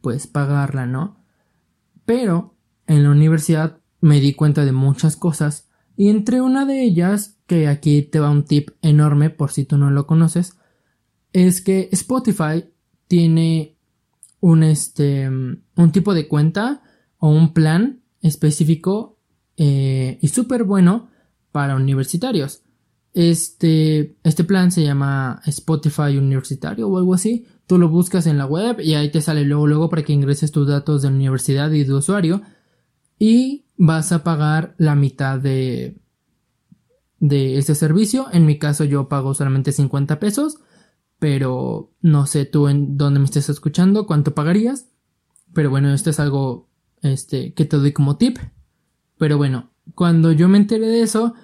pues 0.00 0.26
pagarla 0.26 0.86
no 0.86 1.22
pero 2.06 2.56
en 2.86 3.02
la 3.02 3.10
universidad 3.10 3.78
me 4.00 4.18
di 4.20 4.34
cuenta 4.34 4.64
de 4.64 4.72
muchas 4.72 5.16
cosas 5.16 5.68
y 5.96 6.08
entre 6.08 6.40
una 6.40 6.64
de 6.66 6.82
ellas 6.82 7.38
que 7.46 7.68
aquí 7.68 8.02
te 8.02 8.20
va 8.20 8.30
un 8.30 8.44
tip 8.44 8.70
enorme 8.82 9.30
por 9.30 9.50
si 9.50 9.64
tú 9.64 9.76
no 9.78 9.90
lo 9.90 10.06
conoces 10.06 10.56
es 11.32 11.60
que 11.60 11.88
Spotify 11.92 12.64
tiene 13.08 13.76
un 14.40 14.62
este 14.62 15.28
un 15.28 15.92
tipo 15.92 16.14
de 16.14 16.28
cuenta 16.28 16.82
o 17.18 17.28
un 17.28 17.52
plan 17.52 18.02
específico 18.20 19.18
eh, 19.56 20.18
y 20.20 20.28
súper 20.28 20.64
bueno 20.64 21.10
para 21.52 21.76
universitarios. 21.76 22.62
Este, 23.14 24.16
este 24.24 24.44
plan 24.44 24.72
se 24.72 24.82
llama 24.82 25.42
Spotify 25.44 26.16
Universitario 26.16 26.88
o 26.88 26.98
algo 26.98 27.14
así. 27.14 27.46
Tú 27.66 27.78
lo 27.78 27.88
buscas 27.88 28.26
en 28.26 28.38
la 28.38 28.46
web 28.46 28.80
y 28.80 28.94
ahí 28.94 29.10
te 29.10 29.20
sale 29.20 29.44
luego, 29.44 29.66
luego 29.66 29.90
para 29.90 30.02
que 30.02 30.12
ingreses 30.12 30.50
tus 30.50 30.66
datos 30.66 31.02
de 31.02 31.08
universidad 31.08 31.70
y 31.70 31.84
de 31.84 31.92
usuario. 31.92 32.42
Y 33.18 33.66
vas 33.76 34.12
a 34.12 34.22
pagar 34.24 34.74
la 34.78 34.94
mitad 34.94 35.38
de, 35.38 36.00
de 37.18 37.58
ese 37.58 37.74
servicio. 37.74 38.26
En 38.32 38.46
mi 38.46 38.58
caso 38.58 38.84
yo 38.84 39.08
pago 39.08 39.34
solamente 39.34 39.72
50 39.72 40.18
pesos 40.18 40.58
pero 41.22 41.92
no 42.00 42.26
sé 42.26 42.46
tú 42.46 42.66
en 42.66 42.96
dónde 42.98 43.20
me 43.20 43.26
estés 43.26 43.48
escuchando, 43.48 44.08
cuánto 44.08 44.34
pagarías. 44.34 44.88
Pero 45.54 45.70
bueno, 45.70 45.94
esto 45.94 46.10
es 46.10 46.18
algo 46.18 46.68
este, 47.00 47.54
que 47.54 47.64
te 47.64 47.76
doy 47.76 47.92
como 47.92 48.16
tip. 48.16 48.38
Pero 49.18 49.36
bueno, 49.36 49.70
cuando 49.94 50.32
yo 50.32 50.48
me 50.48 50.58
enteré 50.58 50.88
de 50.88 51.02
eso, 51.02 51.34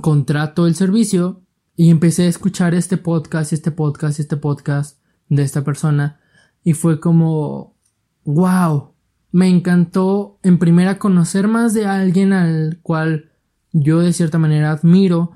contrato 0.00 0.68
el 0.68 0.76
servicio 0.76 1.42
y 1.74 1.90
empecé 1.90 2.22
a 2.22 2.28
escuchar 2.28 2.72
este 2.76 2.98
podcast, 2.98 3.52
este 3.52 3.72
podcast, 3.72 4.20
este 4.20 4.36
podcast 4.36 5.02
de 5.28 5.42
esta 5.42 5.64
persona. 5.64 6.20
Y 6.62 6.74
fue 6.74 7.00
como, 7.00 7.74
wow, 8.22 8.92
me 9.36 9.50
encantó 9.50 10.38
en 10.42 10.58
primera 10.58 10.98
conocer 10.98 11.46
más 11.46 11.74
de 11.74 11.84
alguien 11.84 12.32
al 12.32 12.78
cual 12.80 13.32
yo 13.70 14.00
de 14.00 14.14
cierta 14.14 14.38
manera 14.38 14.70
admiro 14.70 15.32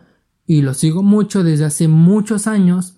y 0.47 0.63
lo 0.63 0.73
sigo 0.73 1.03
mucho 1.03 1.45
desde 1.45 1.67
hace 1.67 1.87
muchos 1.87 2.47
años 2.47 2.97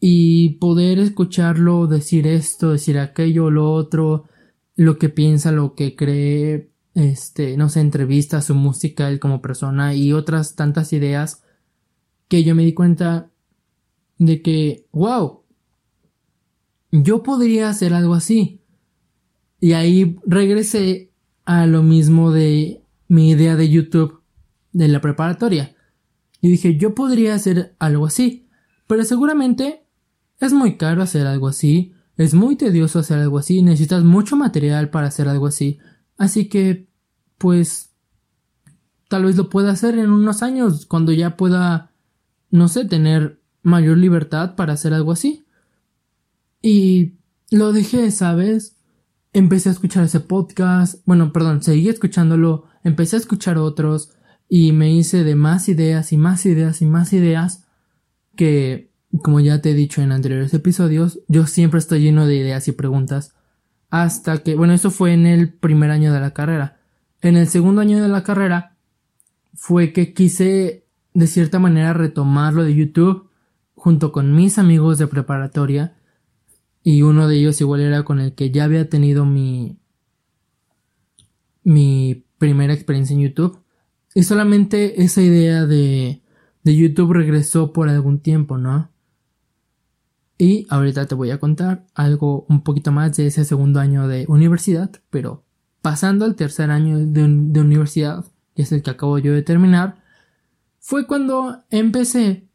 y 0.00 0.58
poder 0.58 0.98
escucharlo 0.98 1.86
decir 1.86 2.26
esto, 2.26 2.72
decir 2.72 2.98
aquello, 2.98 3.50
lo 3.50 3.72
otro, 3.72 4.24
lo 4.76 4.98
que 4.98 5.08
piensa, 5.08 5.50
lo 5.50 5.74
que 5.74 5.96
cree, 5.96 6.68
este, 6.92 7.56
no 7.56 7.70
sé, 7.70 7.80
entrevista, 7.80 8.42
su 8.42 8.54
música, 8.54 9.08
él 9.08 9.20
como 9.20 9.40
persona 9.40 9.94
y 9.94 10.12
otras 10.12 10.56
tantas 10.56 10.92
ideas 10.92 11.42
que 12.28 12.44
yo 12.44 12.54
me 12.54 12.66
di 12.66 12.74
cuenta 12.74 13.30
de 14.18 14.42
que, 14.42 14.84
wow, 14.92 15.40
yo 16.92 17.22
podría 17.22 17.70
hacer 17.70 17.94
algo 17.94 18.12
así. 18.12 18.60
Y 19.64 19.72
ahí 19.72 20.18
regresé 20.26 21.10
a 21.46 21.64
lo 21.64 21.82
mismo 21.82 22.30
de 22.32 22.82
mi 23.08 23.30
idea 23.30 23.56
de 23.56 23.70
YouTube 23.70 24.20
de 24.72 24.88
la 24.88 25.00
preparatoria. 25.00 25.74
Y 26.42 26.50
dije, 26.50 26.76
yo 26.76 26.94
podría 26.94 27.34
hacer 27.34 27.74
algo 27.78 28.04
así. 28.04 28.46
Pero 28.86 29.04
seguramente 29.04 29.86
es 30.38 30.52
muy 30.52 30.76
caro 30.76 31.00
hacer 31.00 31.26
algo 31.26 31.48
así, 31.48 31.94
es 32.18 32.34
muy 32.34 32.56
tedioso 32.56 32.98
hacer 32.98 33.18
algo 33.18 33.38
así, 33.38 33.62
necesitas 33.62 34.04
mucho 34.04 34.36
material 34.36 34.90
para 34.90 35.06
hacer 35.06 35.28
algo 35.28 35.46
así, 35.46 35.78
así 36.18 36.50
que, 36.50 36.86
pues, 37.38 37.94
tal 39.08 39.24
vez 39.24 39.34
lo 39.36 39.48
pueda 39.48 39.70
hacer 39.70 39.98
en 39.98 40.10
unos 40.10 40.42
años, 40.42 40.84
cuando 40.84 41.10
ya 41.10 41.38
pueda, 41.38 41.90
no 42.50 42.68
sé, 42.68 42.84
tener 42.84 43.40
mayor 43.62 43.96
libertad 43.96 44.56
para 44.56 44.74
hacer 44.74 44.92
algo 44.92 45.12
así. 45.12 45.46
Y 46.60 47.14
lo 47.50 47.72
dejé, 47.72 48.10
¿sabes? 48.10 48.73
Empecé 49.34 49.68
a 49.68 49.72
escuchar 49.72 50.04
ese 50.04 50.20
podcast, 50.20 51.02
bueno, 51.04 51.32
perdón, 51.32 51.62
seguí 51.62 51.88
escuchándolo, 51.90 52.64
empecé 52.84 53.16
a 53.16 53.18
escuchar 53.18 53.58
otros 53.58 54.14
y 54.48 54.72
me 54.72 54.90
hice 54.90 55.24
de 55.24 55.34
más 55.34 55.68
ideas 55.68 56.12
y 56.12 56.16
más 56.16 56.46
ideas 56.46 56.80
y 56.80 56.86
más 56.86 57.12
ideas 57.12 57.64
que 58.36 58.94
como 59.22 59.40
ya 59.40 59.60
te 59.60 59.70
he 59.70 59.74
dicho 59.74 60.02
en 60.02 60.12
anteriores 60.12 60.54
episodios, 60.54 61.20
yo 61.28 61.46
siempre 61.46 61.78
estoy 61.78 62.00
lleno 62.00 62.26
de 62.26 62.36
ideas 62.36 62.66
y 62.68 62.72
preguntas. 62.72 63.34
Hasta 63.90 64.38
que, 64.38 64.56
bueno, 64.56 64.72
eso 64.72 64.90
fue 64.90 65.12
en 65.12 65.26
el 65.26 65.52
primer 65.52 65.90
año 65.90 66.12
de 66.12 66.20
la 66.20 66.32
carrera. 66.32 66.78
En 67.20 67.36
el 67.36 67.46
segundo 67.46 67.80
año 67.80 68.02
de 68.02 68.08
la 68.08 68.24
carrera 68.24 68.76
fue 69.54 69.92
que 69.92 70.12
quise 70.12 70.84
de 71.12 71.26
cierta 71.26 71.58
manera 71.58 71.92
retomar 71.92 72.54
lo 72.54 72.64
de 72.64 72.74
YouTube 72.74 73.30
junto 73.74 74.10
con 74.10 74.34
mis 74.34 74.58
amigos 74.58 74.98
de 74.98 75.06
preparatoria 75.06 75.94
y 76.84 77.02
uno 77.02 77.26
de 77.26 77.38
ellos 77.38 77.60
igual 77.60 77.80
era 77.80 78.04
con 78.04 78.20
el 78.20 78.34
que 78.34 78.52
ya 78.52 78.64
había 78.64 78.88
tenido 78.88 79.24
mi 79.24 79.78
mi 81.64 82.24
primera 82.38 82.74
experiencia 82.74 83.14
en 83.14 83.22
YouTube 83.22 83.58
y 84.14 84.22
solamente 84.22 85.02
esa 85.02 85.22
idea 85.22 85.66
de 85.66 86.22
de 86.64 86.74
YouTube 86.74 87.12
regresó 87.12 87.72
por 87.72 87.88
algún 87.88 88.20
tiempo, 88.20 88.58
¿no? 88.58 88.90
Y 90.36 90.66
ahorita 90.68 91.06
te 91.06 91.14
voy 91.14 91.30
a 91.30 91.38
contar 91.38 91.86
algo 91.94 92.44
un 92.48 92.62
poquito 92.62 92.90
más 92.90 93.16
de 93.16 93.28
ese 93.28 93.44
segundo 93.44 93.78
año 93.78 94.08
de 94.08 94.24
universidad, 94.28 94.90
pero 95.10 95.44
pasando 95.80 96.24
al 96.24 96.34
tercer 96.34 96.70
año 96.70 96.98
de, 96.98 97.22
universidad, 97.60 98.24
que 98.56 98.62
es 98.62 98.72
el 98.72 98.82
que 98.82 98.90
acabo 98.90 99.18
yo 99.18 99.32
de 99.32 99.42
terminar, 99.42 100.02
fue 100.80 101.06
cuando 101.06 101.62
empecé 101.70 102.48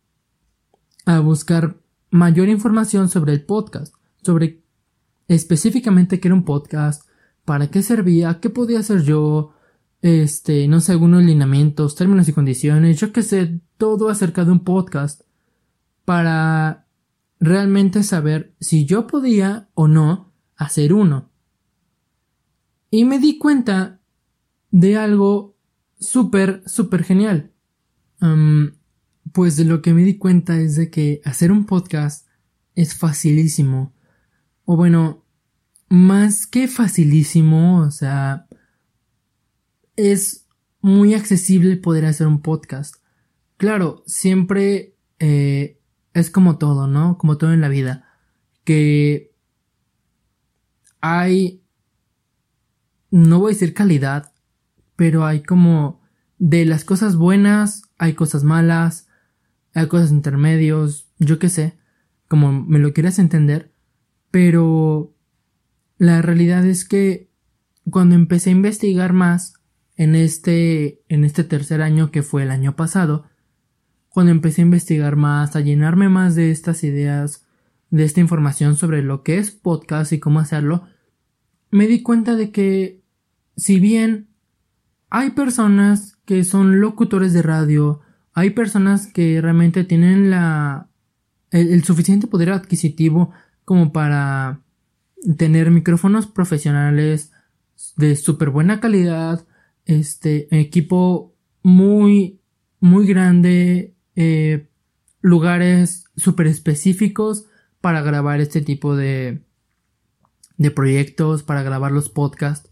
a 1.05 1.19
buscar 1.19 1.77
mayor 2.09 2.49
información 2.49 3.07
sobre 3.07 3.33
el 3.33 3.45
podcast, 3.45 3.93
sobre 4.21 4.61
específicamente 5.27 6.19
qué 6.19 6.27
era 6.27 6.35
un 6.35 6.45
podcast, 6.45 7.07
para 7.45 7.69
qué 7.71 7.81
servía, 7.81 8.39
qué 8.39 8.49
podía 8.49 8.79
hacer 8.79 9.03
yo, 9.03 9.53
este, 10.01 10.67
no 10.67 10.81
sé, 10.81 10.91
algunos 10.91 11.23
lineamientos, 11.23 11.95
términos 11.95 12.27
y 12.27 12.33
condiciones, 12.33 12.99
yo 12.99 13.11
qué 13.11 13.23
sé, 13.23 13.59
todo 13.77 14.09
acerca 14.09 14.45
de 14.45 14.51
un 14.51 14.63
podcast, 14.63 15.21
para 16.05 16.87
realmente 17.39 18.03
saber 18.03 18.53
si 18.59 18.85
yo 18.85 19.07
podía 19.07 19.69
o 19.73 19.87
no 19.87 20.31
hacer 20.55 20.93
uno. 20.93 21.29
Y 22.91 23.05
me 23.05 23.19
di 23.19 23.37
cuenta 23.37 23.99
de 24.71 24.97
algo 24.97 25.55
súper, 25.99 26.63
súper 26.65 27.03
genial. 27.03 27.51
pues 29.31 29.55
de 29.57 29.65
lo 29.65 29.81
que 29.81 29.93
me 29.93 30.03
di 30.03 30.17
cuenta 30.17 30.59
es 30.59 30.75
de 30.75 30.89
que 30.89 31.21
hacer 31.23 31.51
un 31.51 31.65
podcast 31.65 32.27
es 32.75 32.95
facilísimo. 32.95 33.93
O 34.71 34.77
bueno, 34.77 35.25
más 35.89 36.45
que 36.45 36.67
facilísimo, 36.67 37.79
o 37.79 37.89
sea, 37.89 38.45
es 39.95 40.45
muy 40.79 41.15
accesible 41.15 41.75
poder 41.75 42.05
hacer 42.05 42.27
un 42.27 42.43
podcast. 42.43 42.97
Claro, 43.57 44.03
siempre 44.05 44.95
eh, 45.17 45.79
es 46.13 46.29
como 46.29 46.59
todo, 46.59 46.85
¿no? 46.85 47.17
Como 47.17 47.39
todo 47.39 47.51
en 47.51 47.61
la 47.61 47.67
vida. 47.67 48.13
Que 48.63 49.33
hay, 51.01 51.63
no 53.09 53.39
voy 53.39 53.53
a 53.53 53.55
decir 53.55 53.73
calidad, 53.73 54.33
pero 54.95 55.25
hay 55.25 55.41
como 55.41 55.99
de 56.37 56.65
las 56.65 56.83
cosas 56.83 57.15
buenas, 57.15 57.85
hay 57.97 58.13
cosas 58.13 58.43
malas, 58.43 59.07
hay 59.73 59.87
cosas 59.87 60.11
intermedios, 60.11 61.07
yo 61.17 61.39
qué 61.39 61.49
sé, 61.49 61.79
como 62.27 62.51
me 62.51 62.77
lo 62.77 62.93
quieras 62.93 63.17
entender, 63.17 63.68
pero 64.31 65.13
la 65.97 66.21
realidad 66.21 66.65
es 66.65 66.85
que 66.85 67.29
cuando 67.89 68.15
empecé 68.15 68.49
a 68.49 68.53
investigar 68.53 69.13
más 69.13 69.53
en 69.95 70.15
este 70.15 71.01
en 71.09 71.23
este 71.23 71.43
tercer 71.43 71.81
año 71.81 72.11
que 72.11 72.23
fue 72.23 72.43
el 72.43 72.51
año 72.51 72.75
pasado, 72.75 73.25
cuando 74.09 74.31
empecé 74.31 74.61
a 74.61 74.65
investigar 74.65 75.15
más, 75.15 75.55
a 75.55 75.61
llenarme 75.61 76.09
más 76.09 76.35
de 76.35 76.51
estas 76.51 76.83
ideas, 76.83 77.45
de 77.89 78.03
esta 78.03 78.19
información 78.19 78.75
sobre 78.75 79.01
lo 79.01 79.23
que 79.23 79.37
es 79.37 79.51
podcast 79.51 80.11
y 80.13 80.19
cómo 80.19 80.39
hacerlo, 80.39 80.85
me 81.71 81.87
di 81.87 82.01
cuenta 82.01 82.35
de 82.35 82.51
que 82.51 83.01
si 83.55 83.79
bien 83.79 84.29
hay 85.09 85.31
personas 85.31 86.17
que 86.25 86.43
son 86.43 86.79
locutores 86.79 87.33
de 87.33 87.41
radio, 87.41 88.01
hay 88.33 88.51
personas 88.51 89.07
que 89.07 89.41
realmente 89.41 89.83
tienen 89.83 90.29
la 90.29 90.89
el, 91.51 91.83
suficiente 91.83 92.27
poder 92.27 92.51
adquisitivo 92.51 93.31
como 93.69 93.93
para 93.93 94.63
tener 95.37 95.69
micrófonos 95.69 96.25
profesionales 96.25 97.31
de 97.97 98.15
súper 98.15 98.49
buena 98.49 98.79
calidad, 98.79 99.45
este 99.85 100.47
equipo 100.59 101.35
muy, 101.61 102.39
muy 102.79 103.05
grande, 103.05 103.93
eh, 104.15 104.67
lugares 105.21 106.05
súper 106.17 106.47
específicos 106.47 107.45
para 107.79 108.01
grabar 108.01 108.41
este 108.41 108.61
tipo 108.61 108.95
de, 108.95 109.43
de 110.57 110.71
proyectos, 110.71 111.43
para 111.43 111.61
grabar 111.61 111.91
los 111.91 112.09
podcasts. 112.09 112.71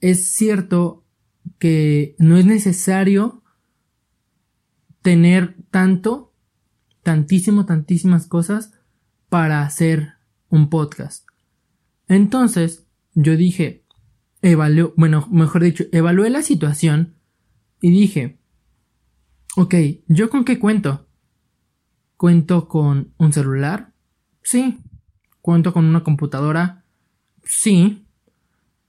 Es 0.00 0.32
cierto 0.32 1.04
que 1.58 2.16
no 2.18 2.38
es 2.38 2.46
necesario 2.46 3.42
tener 5.02 5.54
tanto, 5.70 6.32
tantísimo, 7.02 7.66
tantísimas 7.66 8.26
cosas 8.26 8.72
para 9.28 9.62
hacer 9.62 10.14
un 10.48 10.70
podcast. 10.70 11.26
Entonces, 12.06 12.86
yo 13.14 13.36
dije, 13.36 13.84
evalué, 14.42 14.92
bueno, 14.96 15.28
mejor 15.30 15.62
dicho, 15.62 15.84
evalué 15.92 16.30
la 16.30 16.42
situación 16.42 17.14
y 17.80 17.90
dije, 17.90 18.38
ok, 19.56 19.74
¿yo 20.06 20.30
con 20.30 20.44
qué 20.44 20.58
cuento? 20.58 21.08
¿Cuento 22.16 22.68
con 22.68 23.12
un 23.18 23.32
celular? 23.32 23.92
Sí. 24.42 24.80
¿Cuento 25.40 25.72
con 25.72 25.84
una 25.84 26.02
computadora? 26.02 26.84
Sí. 27.44 28.06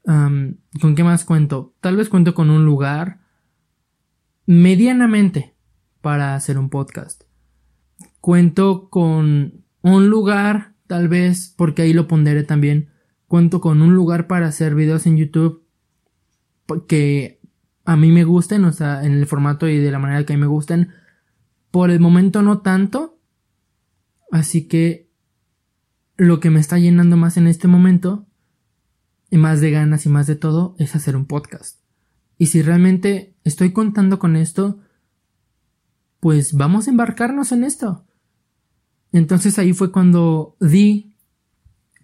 ¿Con 0.03 0.95
qué 0.95 1.03
más 1.03 1.25
cuento? 1.25 1.75
Tal 1.81 1.95
vez 1.95 2.09
cuento 2.09 2.33
con 2.33 2.49
un 2.49 2.65
lugar 2.65 3.19
medianamente 4.47 5.55
para 6.01 6.33
hacer 6.33 6.57
un 6.57 6.69
podcast. 6.69 7.23
Cuento 8.19 8.89
con 8.89 9.63
un 9.81 10.09
lugar, 10.09 10.73
tal 10.87 11.07
vez, 11.07 11.53
porque 11.55 11.83
ahí 11.83 11.93
lo 11.93 12.07
pondré 12.07 12.43
también. 12.43 12.89
Cuento 13.27 13.61
con 13.61 13.81
un 13.81 13.93
lugar 13.93 14.27
para 14.27 14.47
hacer 14.47 14.75
videos 14.75 15.05
en 15.05 15.17
YouTube 15.17 15.65
que 16.87 17.39
a 17.85 17.95
mí 17.97 18.11
me 18.11 18.23
gusten, 18.23 18.65
o 18.65 18.71
sea, 18.71 19.03
en 19.03 19.13
el 19.13 19.25
formato 19.25 19.67
y 19.67 19.77
de 19.77 19.91
la 19.91 19.99
manera 19.99 20.25
que 20.25 20.33
a 20.33 20.35
mí 20.35 20.41
me 20.41 20.47
gusten. 20.47 20.89
Por 21.71 21.89
el 21.89 21.99
momento 21.99 22.41
no 22.41 22.59
tanto. 22.61 23.19
Así 24.31 24.67
que 24.67 25.09
lo 26.17 26.39
que 26.39 26.49
me 26.49 26.59
está 26.59 26.77
llenando 26.77 27.17
más 27.17 27.37
en 27.37 27.47
este 27.47 27.67
momento, 27.67 28.27
y 29.31 29.37
más 29.37 29.61
de 29.61 29.71
ganas 29.71 30.05
y 30.05 30.09
más 30.09 30.27
de 30.27 30.35
todo, 30.35 30.75
es 30.77 30.95
hacer 30.95 31.15
un 31.15 31.25
podcast. 31.25 31.79
Y 32.37 32.47
si 32.47 32.61
realmente 32.61 33.35
estoy 33.43 33.73
contando 33.73 34.19
con 34.19 34.35
esto, 34.35 34.79
pues 36.19 36.53
vamos 36.53 36.87
a 36.87 36.91
embarcarnos 36.91 37.51
en 37.51 37.63
esto. 37.63 38.05
Entonces 39.11 39.57
ahí 39.59 39.73
fue 39.73 39.91
cuando 39.91 40.55
di 40.59 41.15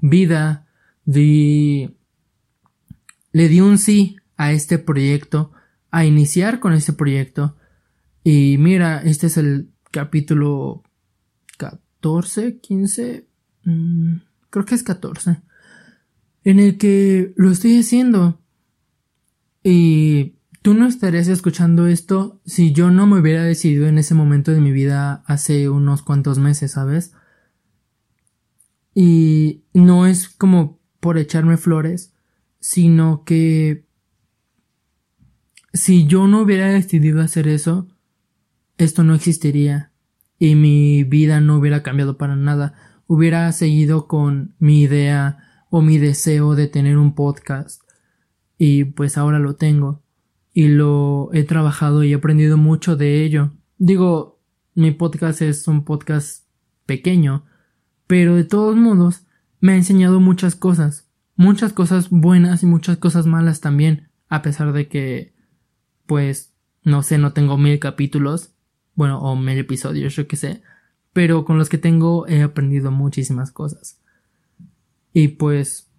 vida, 0.01 0.67
di... 1.05 1.95
le 3.31 3.47
di 3.47 3.61
un 3.61 3.77
sí 3.77 4.17
a 4.37 4.51
este 4.51 4.79
proyecto, 4.79 5.51
a 5.91 6.05
iniciar 6.05 6.59
con 6.59 6.73
este 6.73 6.93
proyecto. 6.93 7.55
Y 8.23 8.57
mira, 8.57 9.01
este 9.03 9.27
es 9.27 9.37
el 9.37 9.69
capítulo 9.91 10.83
14, 11.57 12.59
15, 12.59 13.27
mm, 13.63 14.15
creo 14.49 14.65
que 14.65 14.75
es 14.75 14.83
14, 14.83 15.41
en 16.43 16.59
el 16.59 16.77
que 16.77 17.33
lo 17.35 17.51
estoy 17.51 17.79
haciendo. 17.79 18.41
Y 19.63 20.35
tú 20.65 20.73
no 20.73 20.87
estarías 20.87 21.27
escuchando 21.27 21.85
esto 21.85 22.41
si 22.43 22.73
yo 22.73 22.89
no 22.89 23.05
me 23.05 23.19
hubiera 23.19 23.43
decidido 23.43 23.85
en 23.85 23.99
ese 23.99 24.15
momento 24.15 24.51
de 24.51 24.61
mi 24.61 24.71
vida 24.71 25.23
hace 25.27 25.69
unos 25.69 26.01
cuantos 26.01 26.39
meses, 26.39 26.71
¿sabes? 26.71 27.13
Y 28.95 29.61
no 29.75 30.07
es 30.07 30.27
como 30.27 30.79
por 30.99 31.19
echarme 31.19 31.57
flores, 31.57 32.15
sino 32.59 33.23
que 33.25 33.85
si 35.71 36.07
yo 36.07 36.25
no 36.25 36.41
hubiera 36.41 36.65
decidido 36.69 37.21
hacer 37.21 37.47
eso, 37.47 37.87
esto 38.79 39.03
no 39.03 39.13
existiría 39.13 39.91
y 40.39 40.55
mi 40.55 41.03
vida 41.03 41.41
no 41.41 41.57
hubiera 41.59 41.83
cambiado 41.83 42.17
para 42.17 42.35
nada. 42.35 42.73
Hubiera 43.05 43.51
seguido 43.51 44.07
con 44.07 44.55
mi 44.57 44.81
idea 44.81 45.67
o 45.69 45.83
mi 45.83 45.99
deseo 45.99 46.55
de 46.55 46.67
tener 46.67 46.97
un 46.97 47.13
podcast 47.13 47.83
y 48.57 48.85
pues 48.85 49.19
ahora 49.19 49.37
lo 49.37 49.57
tengo 49.57 50.04
y 50.57 50.69
lo 50.69 51.31
he 51.33 51.43
trabajado 51.43 52.05
y 52.05 52.13
he 52.13 52.15
aprendido 52.15 52.55
mucho 52.55 52.95
de 52.95 53.25
ello. 53.25 53.51
Digo, 53.77 54.39
mi 54.73 54.91
podcast 54.91 55.41
es 55.41 55.67
un 55.67 55.83
podcast 55.83 56.45
pequeño, 56.85 57.43
pero 58.07 58.37
de 58.37 58.45
todos 58.45 58.77
modos 58.77 59.27
me 59.59 59.73
ha 59.73 59.75
enseñado 59.75 60.21
muchas 60.21 60.55
cosas, 60.55 61.11
muchas 61.35 61.73
cosas 61.73 62.09
buenas 62.09 62.63
y 62.63 62.67
muchas 62.67 62.95
cosas 62.95 63.25
malas 63.25 63.59
también, 63.59 64.07
a 64.29 64.41
pesar 64.41 64.71
de 64.71 64.87
que, 64.87 65.35
pues, 66.05 66.53
no 66.83 67.03
sé, 67.03 67.17
no 67.17 67.33
tengo 67.33 67.57
mil 67.57 67.77
capítulos, 67.79 68.53
bueno, 68.93 69.19
o 69.19 69.35
mil 69.35 69.57
episodios, 69.57 70.15
yo 70.15 70.25
qué 70.25 70.37
sé, 70.37 70.61
pero 71.11 71.43
con 71.43 71.57
los 71.57 71.67
que 71.67 71.77
tengo 71.77 72.29
he 72.29 72.41
aprendido 72.43 72.91
muchísimas 72.91 73.51
cosas. 73.51 73.99
Y 75.11 75.27
pues, 75.27 75.91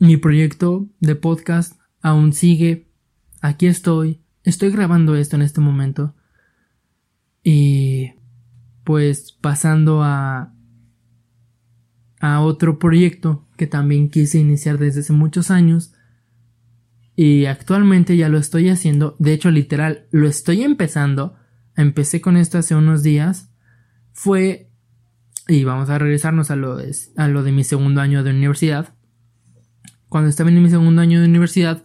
mi 0.00 0.16
proyecto 0.16 0.88
de 0.98 1.14
podcast 1.14 1.78
aún 2.00 2.32
sigue 2.32 2.89
aquí 3.40 3.66
estoy, 3.66 4.22
estoy 4.44 4.70
grabando 4.70 5.16
esto 5.16 5.36
en 5.36 5.42
este 5.42 5.60
momento. 5.60 6.14
Y 7.42 8.12
pues 8.84 9.32
pasando 9.32 10.02
a 10.02 10.54
a 12.20 12.40
otro 12.40 12.78
proyecto 12.78 13.46
que 13.56 13.66
también 13.66 14.10
quise 14.10 14.38
iniciar 14.38 14.78
desde 14.78 15.00
hace 15.00 15.12
muchos 15.12 15.50
años 15.50 15.94
y 17.16 17.46
actualmente 17.46 18.16
ya 18.16 18.28
lo 18.28 18.38
estoy 18.38 18.68
haciendo, 18.68 19.16
de 19.18 19.32
hecho 19.32 19.50
literal 19.50 20.06
lo 20.10 20.28
estoy 20.28 20.62
empezando, 20.62 21.36
empecé 21.76 22.20
con 22.20 22.36
esto 22.36 22.58
hace 22.58 22.74
unos 22.74 23.02
días, 23.02 23.50
fue 24.12 24.70
y 25.48 25.64
vamos 25.64 25.90
a 25.90 25.98
regresarnos 25.98 26.50
a 26.50 26.56
lo 26.56 26.76
de, 26.76 26.94
a 27.16 27.26
lo 27.26 27.42
de 27.42 27.52
mi 27.52 27.64
segundo 27.64 28.00
año 28.00 28.22
de 28.22 28.30
universidad. 28.30 28.94
Cuando 30.08 30.28
estaba 30.30 30.50
en 30.50 30.62
mi 30.62 30.70
segundo 30.70 31.02
año 31.02 31.20
de 31.20 31.26
universidad, 31.26 31.82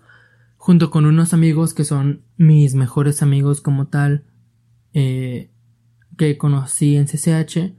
junto 0.65 0.89
con 0.89 1.05
unos 1.05 1.31
amigos 1.35 1.75
que 1.75 1.83
son 1.83 2.23
mis 2.37 2.73
mejores 2.73 3.21
amigos 3.21 3.61
como 3.61 3.85
tal, 3.89 4.25
eh, 4.93 5.51
que 6.17 6.39
conocí 6.39 6.95
en 6.95 7.05
CCH 7.05 7.75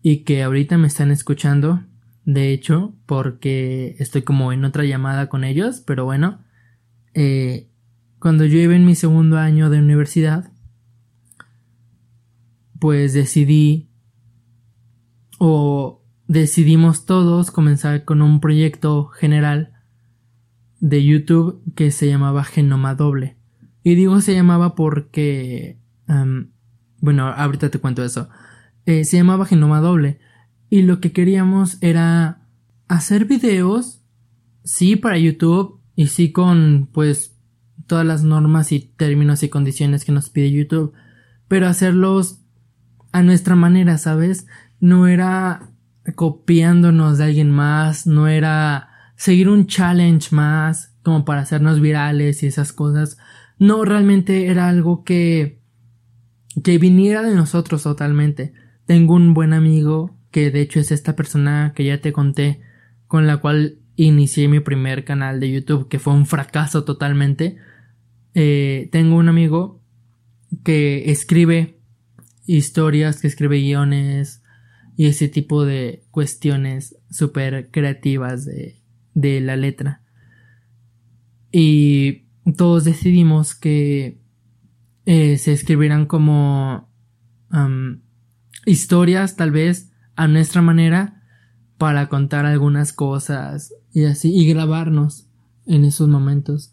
y 0.00 0.24
que 0.24 0.42
ahorita 0.42 0.78
me 0.78 0.86
están 0.86 1.10
escuchando, 1.10 1.84
de 2.24 2.54
hecho, 2.54 2.94
porque 3.04 3.94
estoy 3.98 4.22
como 4.22 4.54
en 4.54 4.64
otra 4.64 4.84
llamada 4.84 5.28
con 5.28 5.44
ellos, 5.44 5.82
pero 5.86 6.06
bueno, 6.06 6.42
eh, 7.12 7.68
cuando 8.20 8.46
yo 8.46 8.58
iba 8.58 8.74
en 8.74 8.86
mi 8.86 8.94
segundo 8.94 9.36
año 9.36 9.68
de 9.68 9.80
universidad, 9.80 10.50
pues 12.78 13.12
decidí 13.12 13.90
o 15.38 16.02
decidimos 16.26 17.04
todos 17.04 17.50
comenzar 17.50 18.06
con 18.06 18.22
un 18.22 18.40
proyecto 18.40 19.08
general 19.08 19.69
de 20.80 21.04
YouTube 21.04 21.62
que 21.74 21.90
se 21.90 22.08
llamaba 22.08 22.44
Genoma 22.44 22.94
Doble. 22.94 23.36
Y 23.82 23.94
digo 23.94 24.20
se 24.20 24.34
llamaba 24.34 24.74
porque... 24.74 25.78
bueno, 26.98 27.28
ahorita 27.28 27.70
te 27.70 27.78
cuento 27.78 28.04
eso. 28.04 28.28
Eh, 28.86 29.04
se 29.04 29.18
llamaba 29.18 29.46
Genoma 29.46 29.80
Doble. 29.80 30.18
Y 30.68 30.82
lo 30.82 31.00
que 31.00 31.12
queríamos 31.12 31.78
era 31.80 32.46
hacer 32.88 33.24
videos, 33.24 34.02
sí, 34.64 34.96
para 34.96 35.18
YouTube 35.18 35.80
y 35.96 36.08
sí 36.08 36.32
con, 36.32 36.88
pues, 36.92 37.36
todas 37.86 38.06
las 38.06 38.22
normas 38.22 38.72
y 38.72 38.80
términos 38.80 39.42
y 39.42 39.48
condiciones 39.48 40.04
que 40.04 40.12
nos 40.12 40.30
pide 40.30 40.52
YouTube, 40.52 40.92
pero 41.48 41.66
hacerlos 41.66 42.40
a 43.12 43.22
nuestra 43.22 43.56
manera, 43.56 43.98
¿sabes? 43.98 44.46
No 44.78 45.08
era 45.08 45.72
copiándonos 46.14 47.18
de 47.18 47.24
alguien 47.24 47.50
más, 47.50 48.06
no 48.06 48.28
era 48.28 48.89
seguir 49.20 49.50
un 49.50 49.66
challenge 49.66 50.34
más 50.34 50.96
como 51.02 51.26
para 51.26 51.42
hacernos 51.42 51.78
virales 51.78 52.42
y 52.42 52.46
esas 52.46 52.72
cosas. 52.72 53.18
No, 53.58 53.84
realmente 53.84 54.46
era 54.46 54.66
algo 54.66 55.04
que 55.04 55.60
que 56.64 56.78
viniera 56.78 57.22
de 57.22 57.34
nosotros 57.34 57.82
totalmente. 57.82 58.54
Tengo 58.86 59.14
un 59.14 59.34
buen 59.34 59.52
amigo 59.52 60.18
que 60.30 60.50
de 60.50 60.62
hecho 60.62 60.80
es 60.80 60.90
esta 60.90 61.16
persona 61.16 61.74
que 61.76 61.84
ya 61.84 62.00
te 62.00 62.14
conté 62.14 62.62
con 63.08 63.26
la 63.26 63.36
cual 63.36 63.80
inicié 63.94 64.48
mi 64.48 64.60
primer 64.60 65.04
canal 65.04 65.38
de 65.38 65.52
YouTube 65.52 65.88
que 65.88 65.98
fue 65.98 66.14
un 66.14 66.24
fracaso 66.24 66.84
totalmente. 66.84 67.58
Eh, 68.32 68.88
tengo 68.90 69.16
un 69.16 69.28
amigo 69.28 69.82
que 70.64 71.10
escribe 71.10 71.78
historias, 72.46 73.20
que 73.20 73.28
escribe 73.28 73.58
guiones 73.58 74.42
y 74.96 75.08
ese 75.08 75.28
tipo 75.28 75.66
de 75.66 76.04
cuestiones 76.10 76.96
súper 77.10 77.70
creativas 77.70 78.46
de, 78.46 78.79
de 79.14 79.40
la 79.40 79.56
letra. 79.56 80.02
Y 81.52 82.26
todos 82.56 82.84
decidimos 82.84 83.54
que 83.54 84.20
eh, 85.06 85.38
se 85.38 85.52
escribieran 85.52 86.06
como 86.06 86.88
historias, 88.66 89.36
tal 89.36 89.50
vez, 89.50 89.90
a 90.14 90.28
nuestra 90.28 90.62
manera, 90.62 91.22
para 91.78 92.08
contar 92.08 92.46
algunas 92.46 92.92
cosas 92.92 93.74
y 93.92 94.04
así, 94.04 94.32
y 94.32 94.46
grabarnos 94.46 95.26
en 95.66 95.84
esos 95.84 96.08
momentos. 96.08 96.72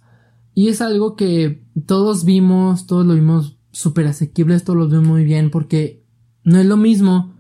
Y 0.54 0.70
es 0.70 0.82
algo 0.82 1.16
que 1.16 1.64
todos 1.86 2.26
vimos, 2.26 2.88
todos 2.88 3.06
lo 3.06 3.16
vimos 3.16 3.58
súper 3.72 4.08
asequibles, 4.08 4.64
todos 4.64 4.80
lo 4.80 4.88
vimos 4.88 5.08
muy 5.08 5.24
bien, 5.24 5.50
porque 5.50 6.04
no 6.44 6.60
es 6.60 6.66
lo 6.66 6.78
mismo 6.78 7.36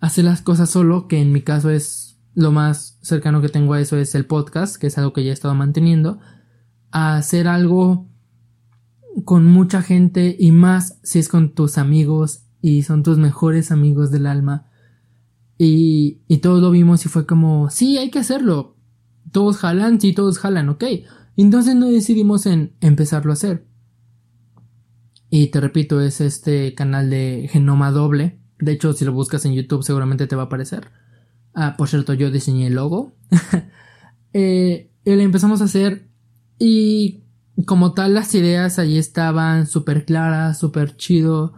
hacer 0.00 0.24
las 0.24 0.40
cosas 0.40 0.70
solo, 0.70 1.06
que 1.06 1.20
en 1.20 1.32
mi 1.32 1.42
caso 1.42 1.70
es 1.70 2.09
lo 2.34 2.52
más 2.52 2.98
cercano 3.02 3.40
que 3.40 3.48
tengo 3.48 3.74
a 3.74 3.80
eso 3.80 3.96
es 3.96 4.14
el 4.14 4.26
podcast, 4.26 4.76
que 4.76 4.86
es 4.86 4.98
algo 4.98 5.12
que 5.12 5.24
ya 5.24 5.30
he 5.30 5.34
estado 5.34 5.54
manteniendo, 5.54 6.20
a 6.90 7.16
hacer 7.16 7.48
algo 7.48 8.08
con 9.24 9.46
mucha 9.46 9.82
gente 9.82 10.36
y 10.38 10.52
más 10.52 10.98
si 11.02 11.18
es 11.18 11.28
con 11.28 11.54
tus 11.54 11.78
amigos 11.78 12.44
y 12.62 12.82
son 12.82 13.02
tus 13.02 13.18
mejores 13.18 13.70
amigos 13.70 14.10
del 14.10 14.26
alma. 14.26 14.66
Y, 15.58 16.22
y 16.26 16.38
todos 16.38 16.60
lo 16.60 16.70
vimos 16.70 17.04
y 17.04 17.08
fue 17.08 17.26
como, 17.26 17.68
sí, 17.70 17.98
hay 17.98 18.10
que 18.10 18.18
hacerlo. 18.18 18.76
Todos 19.32 19.58
jalan, 19.58 20.00
sí, 20.00 20.12
todos 20.12 20.38
jalan, 20.38 20.68
ok. 20.70 20.84
Entonces 21.36 21.74
no 21.76 21.88
decidimos 21.88 22.46
en 22.46 22.74
empezarlo 22.80 23.32
a 23.32 23.34
hacer. 23.34 23.66
Y 25.28 25.48
te 25.48 25.60
repito, 25.60 26.00
es 26.00 26.20
este 26.20 26.74
canal 26.74 27.08
de 27.08 27.48
Genoma 27.50 27.92
Doble. 27.92 28.40
De 28.58 28.72
hecho, 28.72 28.92
si 28.92 29.04
lo 29.04 29.12
buscas 29.12 29.44
en 29.44 29.54
YouTube 29.54 29.84
seguramente 29.84 30.26
te 30.26 30.36
va 30.36 30.42
a 30.42 30.46
aparecer. 30.46 30.90
Ah, 31.54 31.76
por 31.76 31.88
cierto, 31.88 32.14
yo 32.14 32.30
diseñé 32.30 32.68
el 32.68 32.74
logo. 32.74 33.12
eh, 34.32 34.90
y 35.04 35.10
lo 35.14 35.20
empezamos 35.20 35.60
a 35.60 35.64
hacer 35.64 36.08
y 36.58 37.24
como 37.66 37.92
tal 37.92 38.14
las 38.14 38.34
ideas 38.34 38.78
allí 38.78 38.98
estaban 38.98 39.66
súper 39.66 40.04
claras, 40.04 40.58
súper 40.58 40.96
chido 40.96 41.54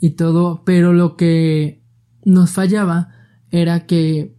y 0.00 0.10
todo, 0.10 0.64
pero 0.64 0.92
lo 0.92 1.16
que 1.16 1.82
nos 2.24 2.50
fallaba 2.50 3.08
era 3.50 3.86
que 3.86 4.36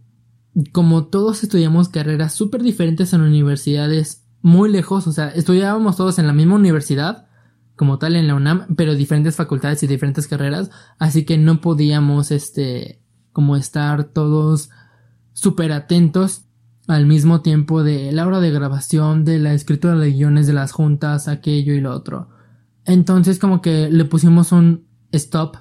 como 0.72 1.06
todos 1.06 1.42
estudiamos 1.42 1.88
carreras 1.88 2.34
súper 2.34 2.62
diferentes 2.62 3.12
en 3.12 3.22
universidades 3.22 4.26
muy 4.42 4.70
lejos, 4.70 5.06
o 5.06 5.12
sea, 5.12 5.28
estudiábamos 5.28 5.96
todos 5.96 6.18
en 6.18 6.26
la 6.26 6.32
misma 6.32 6.56
universidad, 6.56 7.28
como 7.76 7.98
tal 7.98 8.16
en 8.16 8.26
la 8.26 8.34
UNAM, 8.34 8.74
pero 8.76 8.94
diferentes 8.94 9.36
facultades 9.36 9.82
y 9.82 9.86
diferentes 9.86 10.28
carreras, 10.28 10.70
así 10.98 11.24
que 11.24 11.38
no 11.38 11.60
podíamos, 11.60 12.30
este, 12.32 13.00
como 13.32 13.56
estar 13.56 14.04
todos 14.04 14.70
súper 15.32 15.72
atentos 15.72 16.46
al 16.88 17.06
mismo 17.06 17.42
tiempo 17.42 17.82
de 17.82 18.12
la 18.12 18.26
hora 18.26 18.40
de 18.40 18.50
grabación, 18.50 19.24
de 19.24 19.38
la 19.38 19.54
escritura 19.54 19.96
de 19.96 20.12
guiones, 20.12 20.46
de 20.46 20.52
las 20.52 20.72
juntas, 20.72 21.28
aquello 21.28 21.74
y 21.74 21.80
lo 21.80 21.92
otro. 21.92 22.28
Entonces 22.84 23.38
como 23.38 23.62
que 23.62 23.88
le 23.90 24.04
pusimos 24.04 24.52
un 24.52 24.86
stop 25.12 25.56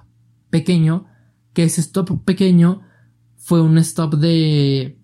pequeño, 0.49 1.05
que 1.53 1.63
ese 1.63 1.81
stop 1.81 2.23
pequeño 2.23 2.81
fue 3.37 3.61
un 3.61 3.77
stop 3.77 4.15
de 4.15 4.99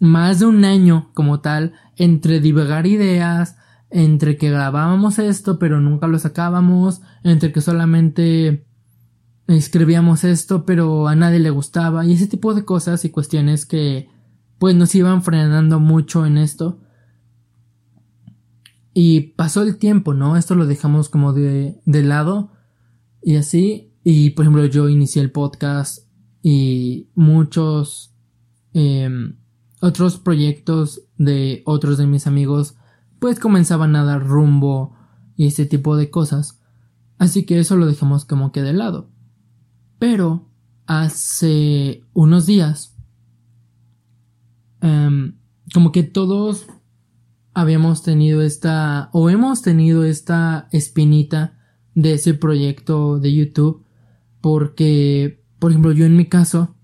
más 0.00 0.40
de 0.40 0.46
un 0.46 0.64
año 0.64 1.10
como 1.14 1.40
tal, 1.40 1.74
entre 1.96 2.40
divagar 2.40 2.86
ideas, 2.86 3.56
entre 3.90 4.36
que 4.36 4.50
grabábamos 4.50 5.18
esto 5.18 5.58
pero 5.58 5.80
nunca 5.80 6.06
lo 6.06 6.18
sacábamos, 6.18 7.02
entre 7.22 7.52
que 7.52 7.60
solamente 7.60 8.66
escribíamos 9.56 10.24
esto 10.24 10.64
pero 10.64 11.08
a 11.08 11.14
nadie 11.14 11.38
le 11.40 11.50
gustaba 11.50 12.04
y 12.06 12.12
ese 12.12 12.26
tipo 12.26 12.54
de 12.54 12.64
cosas 12.64 13.04
y 13.04 13.10
cuestiones 13.10 13.66
que 13.66 14.08
pues 14.58 14.74
nos 14.76 14.94
iban 14.94 15.22
frenando 15.22 15.80
mucho 15.80 16.26
en 16.26 16.36
esto. 16.36 16.80
Y 18.92 19.32
pasó 19.32 19.62
el 19.62 19.78
tiempo, 19.78 20.12
¿no? 20.12 20.36
Esto 20.36 20.54
lo 20.54 20.66
dejamos 20.66 21.08
como 21.08 21.32
de, 21.32 21.80
de 21.86 22.02
lado 22.02 22.52
y 23.22 23.36
así. 23.36 23.94
Y 24.04 24.30
por 24.30 24.44
ejemplo 24.44 24.66
yo 24.66 24.88
inicié 24.88 25.22
el 25.22 25.32
podcast 25.32 26.06
y 26.42 27.08
muchos 27.14 28.14
em, 28.74 29.38
otros 29.80 30.18
proyectos 30.18 31.02
de 31.16 31.62
otros 31.64 31.96
de 31.98 32.06
mis 32.06 32.26
amigos 32.26 32.76
pues 33.18 33.38
comenzaban 33.38 33.96
a 33.96 34.04
dar 34.04 34.26
rumbo 34.26 34.94
y 35.36 35.46
ese 35.46 35.64
tipo 35.64 35.96
de 35.96 36.10
cosas. 36.10 36.60
Así 37.18 37.44
que 37.44 37.58
eso 37.58 37.76
lo 37.76 37.86
dejamos 37.86 38.24
como 38.24 38.52
que 38.52 38.62
de 38.62 38.72
lado. 38.72 39.09
Pero 40.00 40.48
hace 40.86 42.02
unos 42.14 42.46
días, 42.46 42.96
em, 44.80 45.36
como 45.74 45.92
que 45.92 46.02
todos 46.02 46.66
habíamos 47.52 48.02
tenido 48.02 48.40
esta, 48.40 49.10
o 49.12 49.28
hemos 49.28 49.60
tenido 49.60 50.04
esta 50.04 50.68
espinita 50.72 51.58
de 51.94 52.14
ese 52.14 52.32
proyecto 52.32 53.20
de 53.20 53.34
YouTube, 53.34 53.84
porque, 54.40 55.44
por 55.58 55.70
ejemplo, 55.70 55.92
yo 55.92 56.06
en 56.06 56.16
mi 56.16 56.24
caso, 56.24 56.74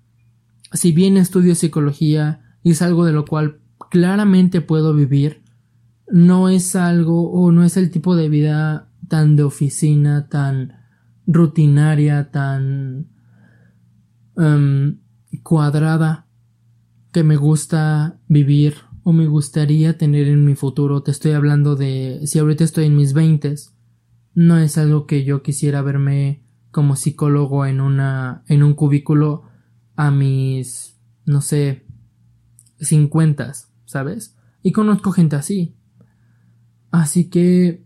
si 0.74 0.92
bien 0.92 1.16
estudio 1.16 1.54
psicología 1.54 2.58
y 2.62 2.72
es 2.72 2.82
algo 2.82 3.06
de 3.06 3.12
lo 3.12 3.24
cual 3.24 3.60
claramente 3.90 4.60
puedo 4.60 4.92
vivir, 4.92 5.42
no 6.12 6.50
es 6.50 6.76
algo 6.76 7.32
o 7.32 7.50
no 7.50 7.64
es 7.64 7.78
el 7.78 7.90
tipo 7.90 8.14
de 8.14 8.28
vida 8.28 8.90
tan 9.08 9.36
de 9.36 9.44
oficina, 9.44 10.28
tan 10.28 10.85
rutinaria, 11.26 12.30
tan 12.30 13.08
em, 14.36 14.98
cuadrada 15.42 16.26
que 17.12 17.24
me 17.24 17.36
gusta 17.36 18.20
vivir 18.28 18.74
o 19.02 19.12
me 19.12 19.26
gustaría 19.26 19.96
tener 19.96 20.28
en 20.28 20.44
mi 20.44 20.54
futuro. 20.54 21.02
Te 21.02 21.10
estoy 21.10 21.32
hablando 21.32 21.76
de 21.76 22.20
si 22.26 22.38
ahorita 22.38 22.64
estoy 22.64 22.86
en 22.86 22.96
mis 22.96 23.12
veintes. 23.12 23.74
No 24.34 24.58
es 24.58 24.76
algo 24.78 25.06
que 25.06 25.24
yo 25.24 25.42
quisiera 25.42 25.80
verme 25.82 26.42
como 26.70 26.96
psicólogo 26.96 27.64
en 27.64 27.80
una 27.80 28.42
en 28.48 28.62
un 28.62 28.74
cubículo 28.74 29.44
a 29.94 30.10
mis 30.10 30.98
no 31.24 31.40
sé 31.40 31.86
cincuentas, 32.80 33.72
¿sabes? 33.86 34.36
Y 34.62 34.72
conozco 34.72 35.12
gente 35.12 35.36
así. 35.36 35.76
Así 36.90 37.30
que 37.30 37.84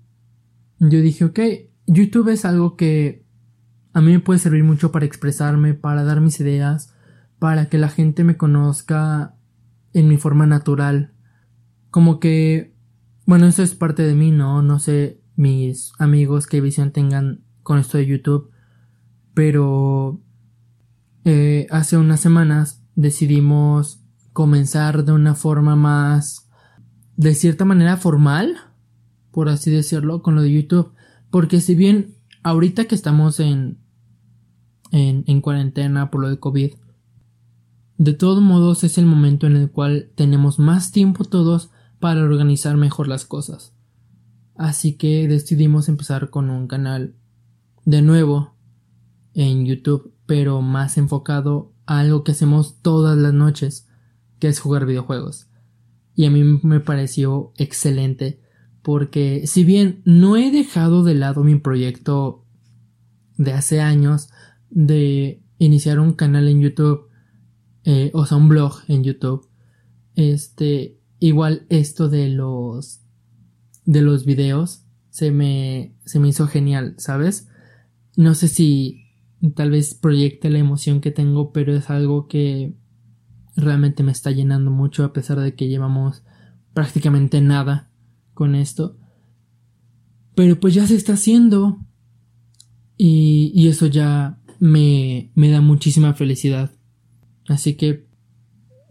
yo 0.79 1.00
dije, 1.00 1.24
ok, 1.24 1.40
YouTube 1.87 2.31
es 2.31 2.44
algo 2.44 2.76
que 2.76 3.26
a 3.92 4.00
mí 4.00 4.12
me 4.12 4.20
puede 4.20 4.38
servir 4.38 4.64
mucho 4.64 4.92
para 4.92 5.07
expresarme, 5.07 5.74
para 5.74 6.05
dar 6.05 6.20
mis 6.20 6.38
ideas, 6.40 6.94
para 7.38 7.68
que 7.68 7.79
la 7.79 7.88
gente 7.88 8.24
me 8.24 8.37
conozca 8.37 9.35
en 9.92 10.09
mi 10.09 10.16
forma 10.16 10.46
natural. 10.46 11.12
Como 11.90 12.20
que, 12.20 12.74
bueno, 13.26 13.46
eso 13.46 13.62
es 13.62 13.74
parte 13.74 14.03
de 14.03 14.14
mí, 14.14 14.31
¿no? 14.31 14.62
No 14.62 14.79
sé 14.79 15.20
mis 15.37 15.92
amigos 15.98 16.46
qué 16.46 16.61
visión 16.61 16.92
tengan 16.92 17.42
con 17.62 17.79
esto 17.79 17.98
de 17.98 18.07
YouTube, 18.07 18.50
pero 19.35 20.22
eh, 21.24 21.66
hace 21.70 21.96
unas 21.96 22.20
semanas 22.20 22.85
decidimos 22.94 24.05
comenzar 24.33 25.05
de 25.05 25.12
una 25.12 25.35
forma 25.35 25.76
más, 25.76 26.48
de 27.16 27.35
cierta 27.35 27.64
manera 27.64 27.96
formal, 27.96 28.57
por 29.33 29.48
así 29.48 29.70
decirlo, 29.70 30.22
con 30.22 30.35
lo 30.37 30.42
de 30.42 30.53
YouTube. 30.53 30.92
Porque 31.31 31.61
si 31.61 31.74
bien 31.74 32.14
ahorita 32.42 32.85
que 32.85 32.94
estamos 32.94 33.40
en, 33.40 33.80
en, 34.90 35.24
en 35.26 35.40
cuarentena 35.40 36.11
por 36.11 36.20
lo 36.20 36.29
de 36.29 36.38
COVID, 36.38 36.72
de 38.00 38.14
todos 38.14 38.40
modos 38.40 38.83
es 38.83 38.96
el 38.96 39.05
momento 39.05 39.46
en 39.46 39.57
el 39.57 39.70
cual 39.70 40.11
tenemos 40.14 40.59
más 40.59 40.90
tiempo 40.90 41.24
todos 41.24 41.70
para 41.98 42.22
organizar 42.22 42.79
mejor 42.79 43.09
las 43.09 43.26
cosas. 43.26 43.74
Así 44.57 44.94
que 44.94 45.29
decidimos 45.29 45.88
empezar 45.88 46.31
con 46.31 46.48
un 46.48 46.66
canal 46.66 47.14
de 47.85 48.00
nuevo 48.00 48.55
en 49.35 49.66
YouTube, 49.66 50.14
pero 50.24 50.62
más 50.62 50.96
enfocado 50.96 51.74
a 51.85 51.98
algo 52.00 52.24
que 52.24 52.33
hacemos 52.33 52.81
todas 52.81 53.18
las 53.18 53.35
noches, 53.35 53.87
que 54.38 54.48
es 54.48 54.61
jugar 54.61 54.87
videojuegos. 54.87 55.48
Y 56.14 56.24
a 56.24 56.31
mí 56.31 56.42
me 56.62 56.81
pareció 56.81 57.53
excelente 57.57 58.40
porque 58.83 59.46
si 59.46 59.62
bien 59.62 60.00
no 60.07 60.37
he 60.37 60.50
dejado 60.50 61.05
de 61.05 61.14
lado 61.14 61.44
mi 61.44 61.57
proyecto 61.57 62.46
de 63.37 63.53
hace 63.53 63.81
años 63.81 64.31
de 64.71 65.43
iniciar 65.59 66.01
un 66.01 66.13
canal 66.13 66.49
en 66.49 66.61
YouTube, 66.61 67.09
eh, 67.85 68.11
o 68.15 68.27
sea, 68.27 68.37
un 68.39 68.49
blog 68.49 68.81
en 68.89 69.05
YouTube, 69.05 69.49
este, 70.15 70.99
igual 71.19 71.67
esto 71.69 72.09
de 72.09 72.29
los, 72.29 73.01
de 73.85 74.03
los 74.03 74.25
videos 74.25 74.85
se 75.11 75.31
me, 75.31 75.95
se 76.05 76.21
me 76.21 76.29
hizo 76.29 76.47
genial, 76.47 76.95
¿sabes? 76.99 77.49
No 78.17 78.35
sé 78.35 78.49
si 78.49 79.07
tal 79.55 79.71
vez 79.71 79.95
proyecte 79.95 80.51
la 80.51 80.59
emoción 80.59 81.01
que 81.01 81.11
tengo, 81.11 81.53
pero 81.53 81.75
es 81.75 81.91
algo 81.91 82.29
que 82.29 82.75
realmente 83.57 84.03
me 84.03 84.13
está 84.13 84.31
llenando 84.31 84.71
mucho 84.71 85.05
a 85.05 85.13
pesar 85.13 85.41
de 85.41 85.55
que 85.55 85.69
llevamos 85.69 86.23
prácticamente 86.73 87.41
nada 87.41 87.91
con 88.35 88.55
esto. 88.55 88.97
Pero 90.35 90.61
pues 90.61 90.75
ya 90.75 90.87
se 90.87 90.97
está 90.97 91.15
haciendo. 91.15 91.79
Y, 92.97 93.67
eso 93.69 93.87
ya 93.87 94.39
me, 94.61 95.33
me 95.35 95.51
da 95.51 95.61
muchísima 95.61 96.14
felicidad. 96.14 96.70
Así 97.49 97.75
que 97.75 98.07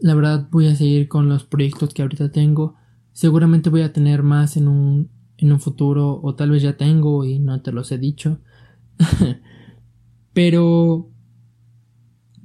la 0.01 0.15
verdad 0.15 0.49
voy 0.51 0.67
a 0.67 0.75
seguir 0.75 1.07
con 1.07 1.29
los 1.29 1.45
proyectos 1.45 1.93
que 1.93 2.01
ahorita 2.01 2.31
tengo. 2.31 2.75
Seguramente 3.13 3.69
voy 3.69 3.83
a 3.83 3.93
tener 3.93 4.23
más 4.23 4.57
en 4.57 4.67
un, 4.67 5.11
en 5.37 5.51
un 5.53 5.59
futuro 5.61 6.19
o 6.21 6.35
tal 6.35 6.51
vez 6.51 6.63
ya 6.63 6.75
tengo 6.75 7.23
y 7.23 7.39
no 7.39 7.61
te 7.61 7.71
los 7.71 7.91
he 7.91 7.97
dicho. 7.97 8.41
Pero 10.33 11.11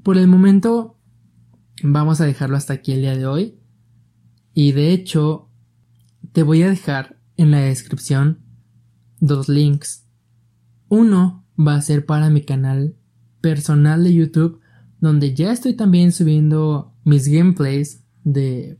por 0.02 0.18
el 0.18 0.28
momento 0.28 0.98
vamos 1.82 2.20
a 2.20 2.26
dejarlo 2.26 2.56
hasta 2.56 2.74
aquí 2.74 2.92
el 2.92 3.00
día 3.00 3.16
de 3.16 3.26
hoy. 3.26 3.58
Y 4.52 4.72
de 4.72 4.92
hecho, 4.92 5.50
te 6.32 6.42
voy 6.42 6.62
a 6.62 6.68
dejar 6.68 7.18
en 7.36 7.50
la 7.50 7.60
descripción 7.60 8.44
dos 9.18 9.48
links. 9.48 10.06
Uno 10.88 11.46
va 11.58 11.76
a 11.76 11.82
ser 11.82 12.04
para 12.04 12.30
mi 12.30 12.42
canal 12.42 12.96
personal 13.44 14.02
de 14.02 14.14
YouTube, 14.14 14.58
donde 15.00 15.34
ya 15.34 15.52
estoy 15.52 15.74
también 15.74 16.12
subiendo 16.12 16.94
mis 17.04 17.28
gameplays 17.28 18.02
de... 18.22 18.78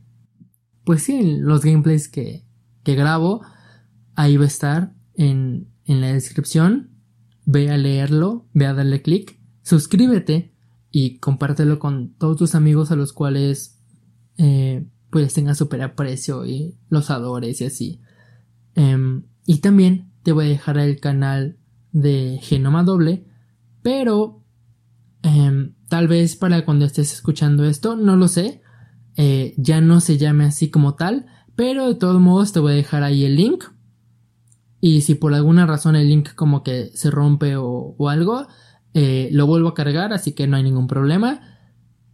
Pues 0.83 1.03
sí, 1.03 1.37
los 1.37 1.61
gameplays 1.61 2.07
que, 2.07 2.47
que 2.83 2.95
grabo. 2.95 3.43
Ahí 4.15 4.37
va 4.37 4.45
a 4.45 4.47
estar 4.47 4.95
en, 5.13 5.67
en 5.83 6.01
la 6.01 6.11
descripción. 6.13 6.89
Ve 7.45 7.69
a 7.69 7.77
leerlo, 7.77 8.47
ve 8.53 8.65
a 8.65 8.73
darle 8.73 9.03
clic, 9.03 9.39
suscríbete 9.61 10.55
y 10.89 11.19
compártelo 11.19 11.77
con 11.77 12.15
todos 12.15 12.37
tus 12.37 12.55
amigos 12.55 12.89
a 12.89 12.95
los 12.95 13.13
cuales 13.13 13.83
eh, 14.39 14.87
pues 15.11 15.31
tengas 15.35 15.59
super 15.59 15.83
aprecio 15.83 16.43
y 16.47 16.75
los 16.89 17.11
adores 17.11 17.61
y 17.61 17.65
así. 17.65 18.01
Em, 18.73 19.27
y 19.45 19.59
también 19.59 20.11
te 20.23 20.31
voy 20.31 20.45
a 20.45 20.49
dejar 20.49 20.79
el 20.79 20.99
canal 20.99 21.59
de 21.91 22.39
Genoma 22.41 22.83
Doble, 22.83 23.27
pero 23.83 24.44
em, 25.25 25.73
tal 25.89 26.07
vez 26.07 26.35
para 26.35 26.63
cuando 26.65 26.85
estés 26.85 27.13
escuchando 27.13 27.65
esto, 27.65 27.95
no 27.95 28.15
lo 28.15 28.27
sé, 28.27 28.61
eh, 29.17 29.53
ya 29.57 29.81
no 29.81 29.99
se 29.99 30.17
llame 30.17 30.45
así 30.45 30.69
como 30.69 30.95
tal, 30.95 31.25
pero 31.55 31.87
de 31.87 31.95
todos 31.95 32.21
modos 32.21 32.53
te 32.53 32.59
voy 32.59 32.73
a 32.73 32.75
dejar 32.75 33.03
ahí 33.03 33.25
el 33.25 33.35
link. 33.35 33.65
Y 34.79 35.01
si 35.01 35.15
por 35.15 35.33
alguna 35.33 35.65
razón 35.65 35.95
el 35.95 36.07
link 36.07 36.33
como 36.35 36.63
que 36.63 36.91
se 36.93 37.09
rompe 37.11 37.55
o 37.57 37.95
algo, 38.09 38.47
eh, 38.97 39.27
lo 39.33 39.45
vuelvo 39.45 39.67
a 39.67 39.73
cargar, 39.73 40.13
así 40.13 40.31
que 40.31 40.47
no 40.47 40.55
hay 40.55 40.63
ningún 40.63 40.87
problema. 40.87 41.41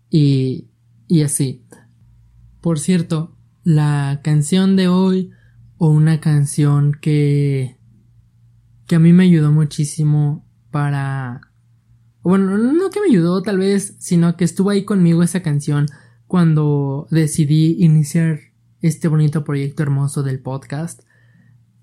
Y, 0.09 0.71
y 1.07 1.21
así. 1.21 1.63
Por 2.59 2.79
cierto, 2.79 3.37
la 3.63 4.21
canción 4.23 4.75
de 4.75 4.87
hoy, 4.87 5.29
o 5.77 5.89
una 5.89 6.19
canción 6.19 6.93
que, 6.99 7.77
que 8.87 8.95
a 8.95 8.99
mí 8.99 9.13
me 9.13 9.25
ayudó 9.25 9.51
muchísimo 9.51 10.49
para... 10.71 11.50
Bueno, 12.23 12.57
no 12.57 12.89
que 12.89 12.99
me 12.99 13.07
ayudó 13.07 13.41
tal 13.41 13.57
vez, 13.57 13.95
sino 13.99 14.37
que 14.37 14.43
estuvo 14.43 14.69
ahí 14.69 14.85
conmigo 14.85 15.23
esa 15.23 15.41
canción 15.41 15.87
cuando 16.27 17.07
decidí 17.09 17.77
iniciar 17.83 18.39
este 18.81 19.07
bonito 19.07 19.43
proyecto 19.43 19.83
hermoso 19.83 20.23
del 20.23 20.39
podcast 20.39 21.01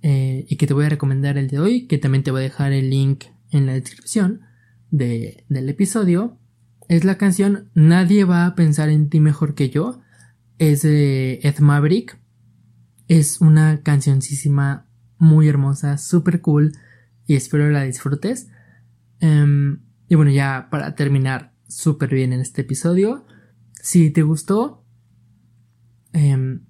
eh, 0.02 0.46
y 0.48 0.56
que 0.56 0.66
te 0.66 0.74
voy 0.74 0.86
a 0.86 0.90
recomendar 0.90 1.38
el 1.38 1.48
de 1.48 1.58
hoy, 1.58 1.86
que 1.86 1.98
también 1.98 2.22
te 2.24 2.30
voy 2.30 2.40
a 2.40 2.44
dejar 2.44 2.72
el 2.72 2.90
link 2.90 3.24
en 3.50 3.66
la 3.66 3.72
descripción 3.72 4.42
del 4.90 5.68
episodio 5.68 6.38
es 6.88 7.04
la 7.04 7.18
canción 7.18 7.70
Nadie 7.74 8.24
va 8.24 8.46
a 8.46 8.54
pensar 8.54 8.88
en 8.88 9.10
ti 9.10 9.20
mejor 9.20 9.54
que 9.54 9.68
yo. 9.68 10.00
Es 10.58 10.82
de 10.82 11.38
Ed 11.42 11.58
Maverick. 11.58 12.18
Es 13.08 13.40
una 13.40 13.82
cancioncísima 13.82 14.86
muy 15.18 15.48
hermosa, 15.48 15.98
super 15.98 16.40
cool 16.40 16.72
y 17.26 17.36
espero 17.36 17.70
la 17.70 17.82
disfrutes. 17.82 18.48
Em, 19.20 19.80
y 20.08 20.14
bueno, 20.14 20.30
ya 20.30 20.68
para 20.70 20.94
terminar 20.94 21.52
súper 21.68 22.14
bien 22.14 22.32
en 22.32 22.40
este 22.40 22.62
episodio, 22.62 23.26
si 23.82 24.10
te 24.10 24.22
gustó, 24.22 24.84
em, 26.12 26.64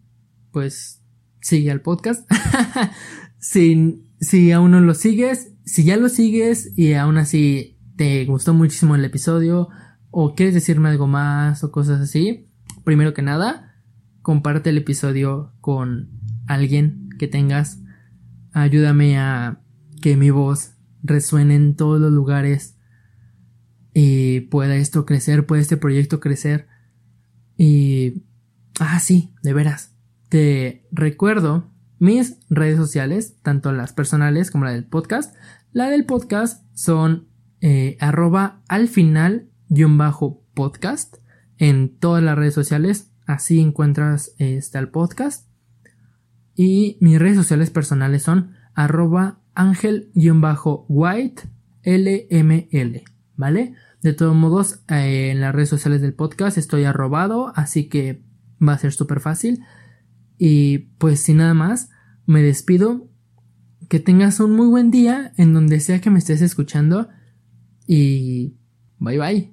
pues 0.50 1.02
sigue 1.40 1.70
al 1.70 1.80
podcast. 1.80 2.28
si, 3.38 4.04
si 4.20 4.52
aún 4.52 4.72
no 4.72 4.80
lo 4.80 4.94
sigues, 4.94 5.52
si 5.64 5.84
ya 5.84 5.96
lo 5.96 6.08
sigues 6.08 6.76
y 6.76 6.94
aún 6.94 7.16
así 7.18 7.78
te 7.96 8.24
gustó 8.24 8.54
muchísimo 8.54 8.94
el 8.94 9.04
episodio 9.04 9.68
o 10.10 10.34
quieres 10.34 10.54
decirme 10.54 10.88
algo 10.88 11.06
más 11.06 11.62
o 11.62 11.70
cosas 11.70 12.00
así, 12.00 12.48
primero 12.84 13.14
que 13.14 13.22
nada, 13.22 13.76
comparte 14.22 14.70
el 14.70 14.78
episodio 14.78 15.52
con 15.60 16.10
alguien 16.46 17.08
que 17.18 17.28
tengas. 17.28 17.80
Ayúdame 18.52 19.18
a 19.18 19.60
que 20.00 20.16
mi 20.16 20.30
voz 20.30 20.72
resuene 21.02 21.54
en 21.54 21.76
todos 21.76 22.00
los 22.00 22.12
lugares 22.12 22.77
y 24.00 24.42
pueda 24.42 24.76
esto 24.76 25.04
crecer, 25.04 25.44
pueda 25.44 25.60
este 25.60 25.76
proyecto 25.76 26.20
crecer. 26.20 26.68
Y... 27.56 28.22
Ah, 28.78 29.00
sí, 29.00 29.34
de 29.42 29.52
veras. 29.52 29.92
Te 30.28 30.86
recuerdo 30.92 31.68
mis 31.98 32.38
redes 32.48 32.76
sociales, 32.76 33.38
tanto 33.42 33.72
las 33.72 33.92
personales 33.92 34.52
como 34.52 34.66
la 34.66 34.70
del 34.70 34.84
podcast. 34.84 35.34
La 35.72 35.90
del 35.90 36.04
podcast 36.04 36.64
son 36.74 37.26
eh, 37.60 37.96
arroba 37.98 38.62
al 38.68 38.86
final 38.86 39.48
guion 39.68 39.98
bajo 39.98 40.44
podcast 40.54 41.16
en 41.56 41.98
todas 41.98 42.22
las 42.22 42.38
redes 42.38 42.54
sociales. 42.54 43.10
Así 43.26 43.58
encuentras 43.58 44.32
este, 44.38 44.78
el 44.78 44.90
podcast. 44.90 45.48
Y 46.54 46.98
mis 47.00 47.18
redes 47.18 47.36
sociales 47.36 47.70
personales 47.70 48.22
son 48.22 48.52
arroba 48.74 49.40
ángel 49.54 50.12
guion 50.14 50.40
bajo 50.40 50.86
white 50.88 51.48
lml. 51.82 53.02
¿Vale? 53.34 53.74
De 54.02 54.12
todos 54.12 54.34
modos, 54.34 54.80
eh, 54.88 55.30
en 55.30 55.40
las 55.40 55.54
redes 55.54 55.68
sociales 55.68 56.00
del 56.00 56.14
podcast 56.14 56.56
estoy 56.56 56.84
arrobado, 56.84 57.52
así 57.56 57.88
que 57.88 58.22
va 58.66 58.74
a 58.74 58.78
ser 58.78 58.92
súper 58.92 59.20
fácil. 59.20 59.64
Y 60.38 60.78
pues 60.98 61.20
sin 61.20 61.38
nada 61.38 61.54
más, 61.54 61.90
me 62.26 62.42
despido. 62.42 63.08
Que 63.88 64.00
tengas 64.00 64.38
un 64.40 64.54
muy 64.54 64.66
buen 64.66 64.90
día 64.90 65.32
en 65.38 65.54
donde 65.54 65.80
sea 65.80 66.00
que 66.00 66.10
me 66.10 66.18
estés 66.18 66.42
escuchando 66.42 67.08
y 67.86 68.54
bye 68.98 69.18
bye. 69.18 69.52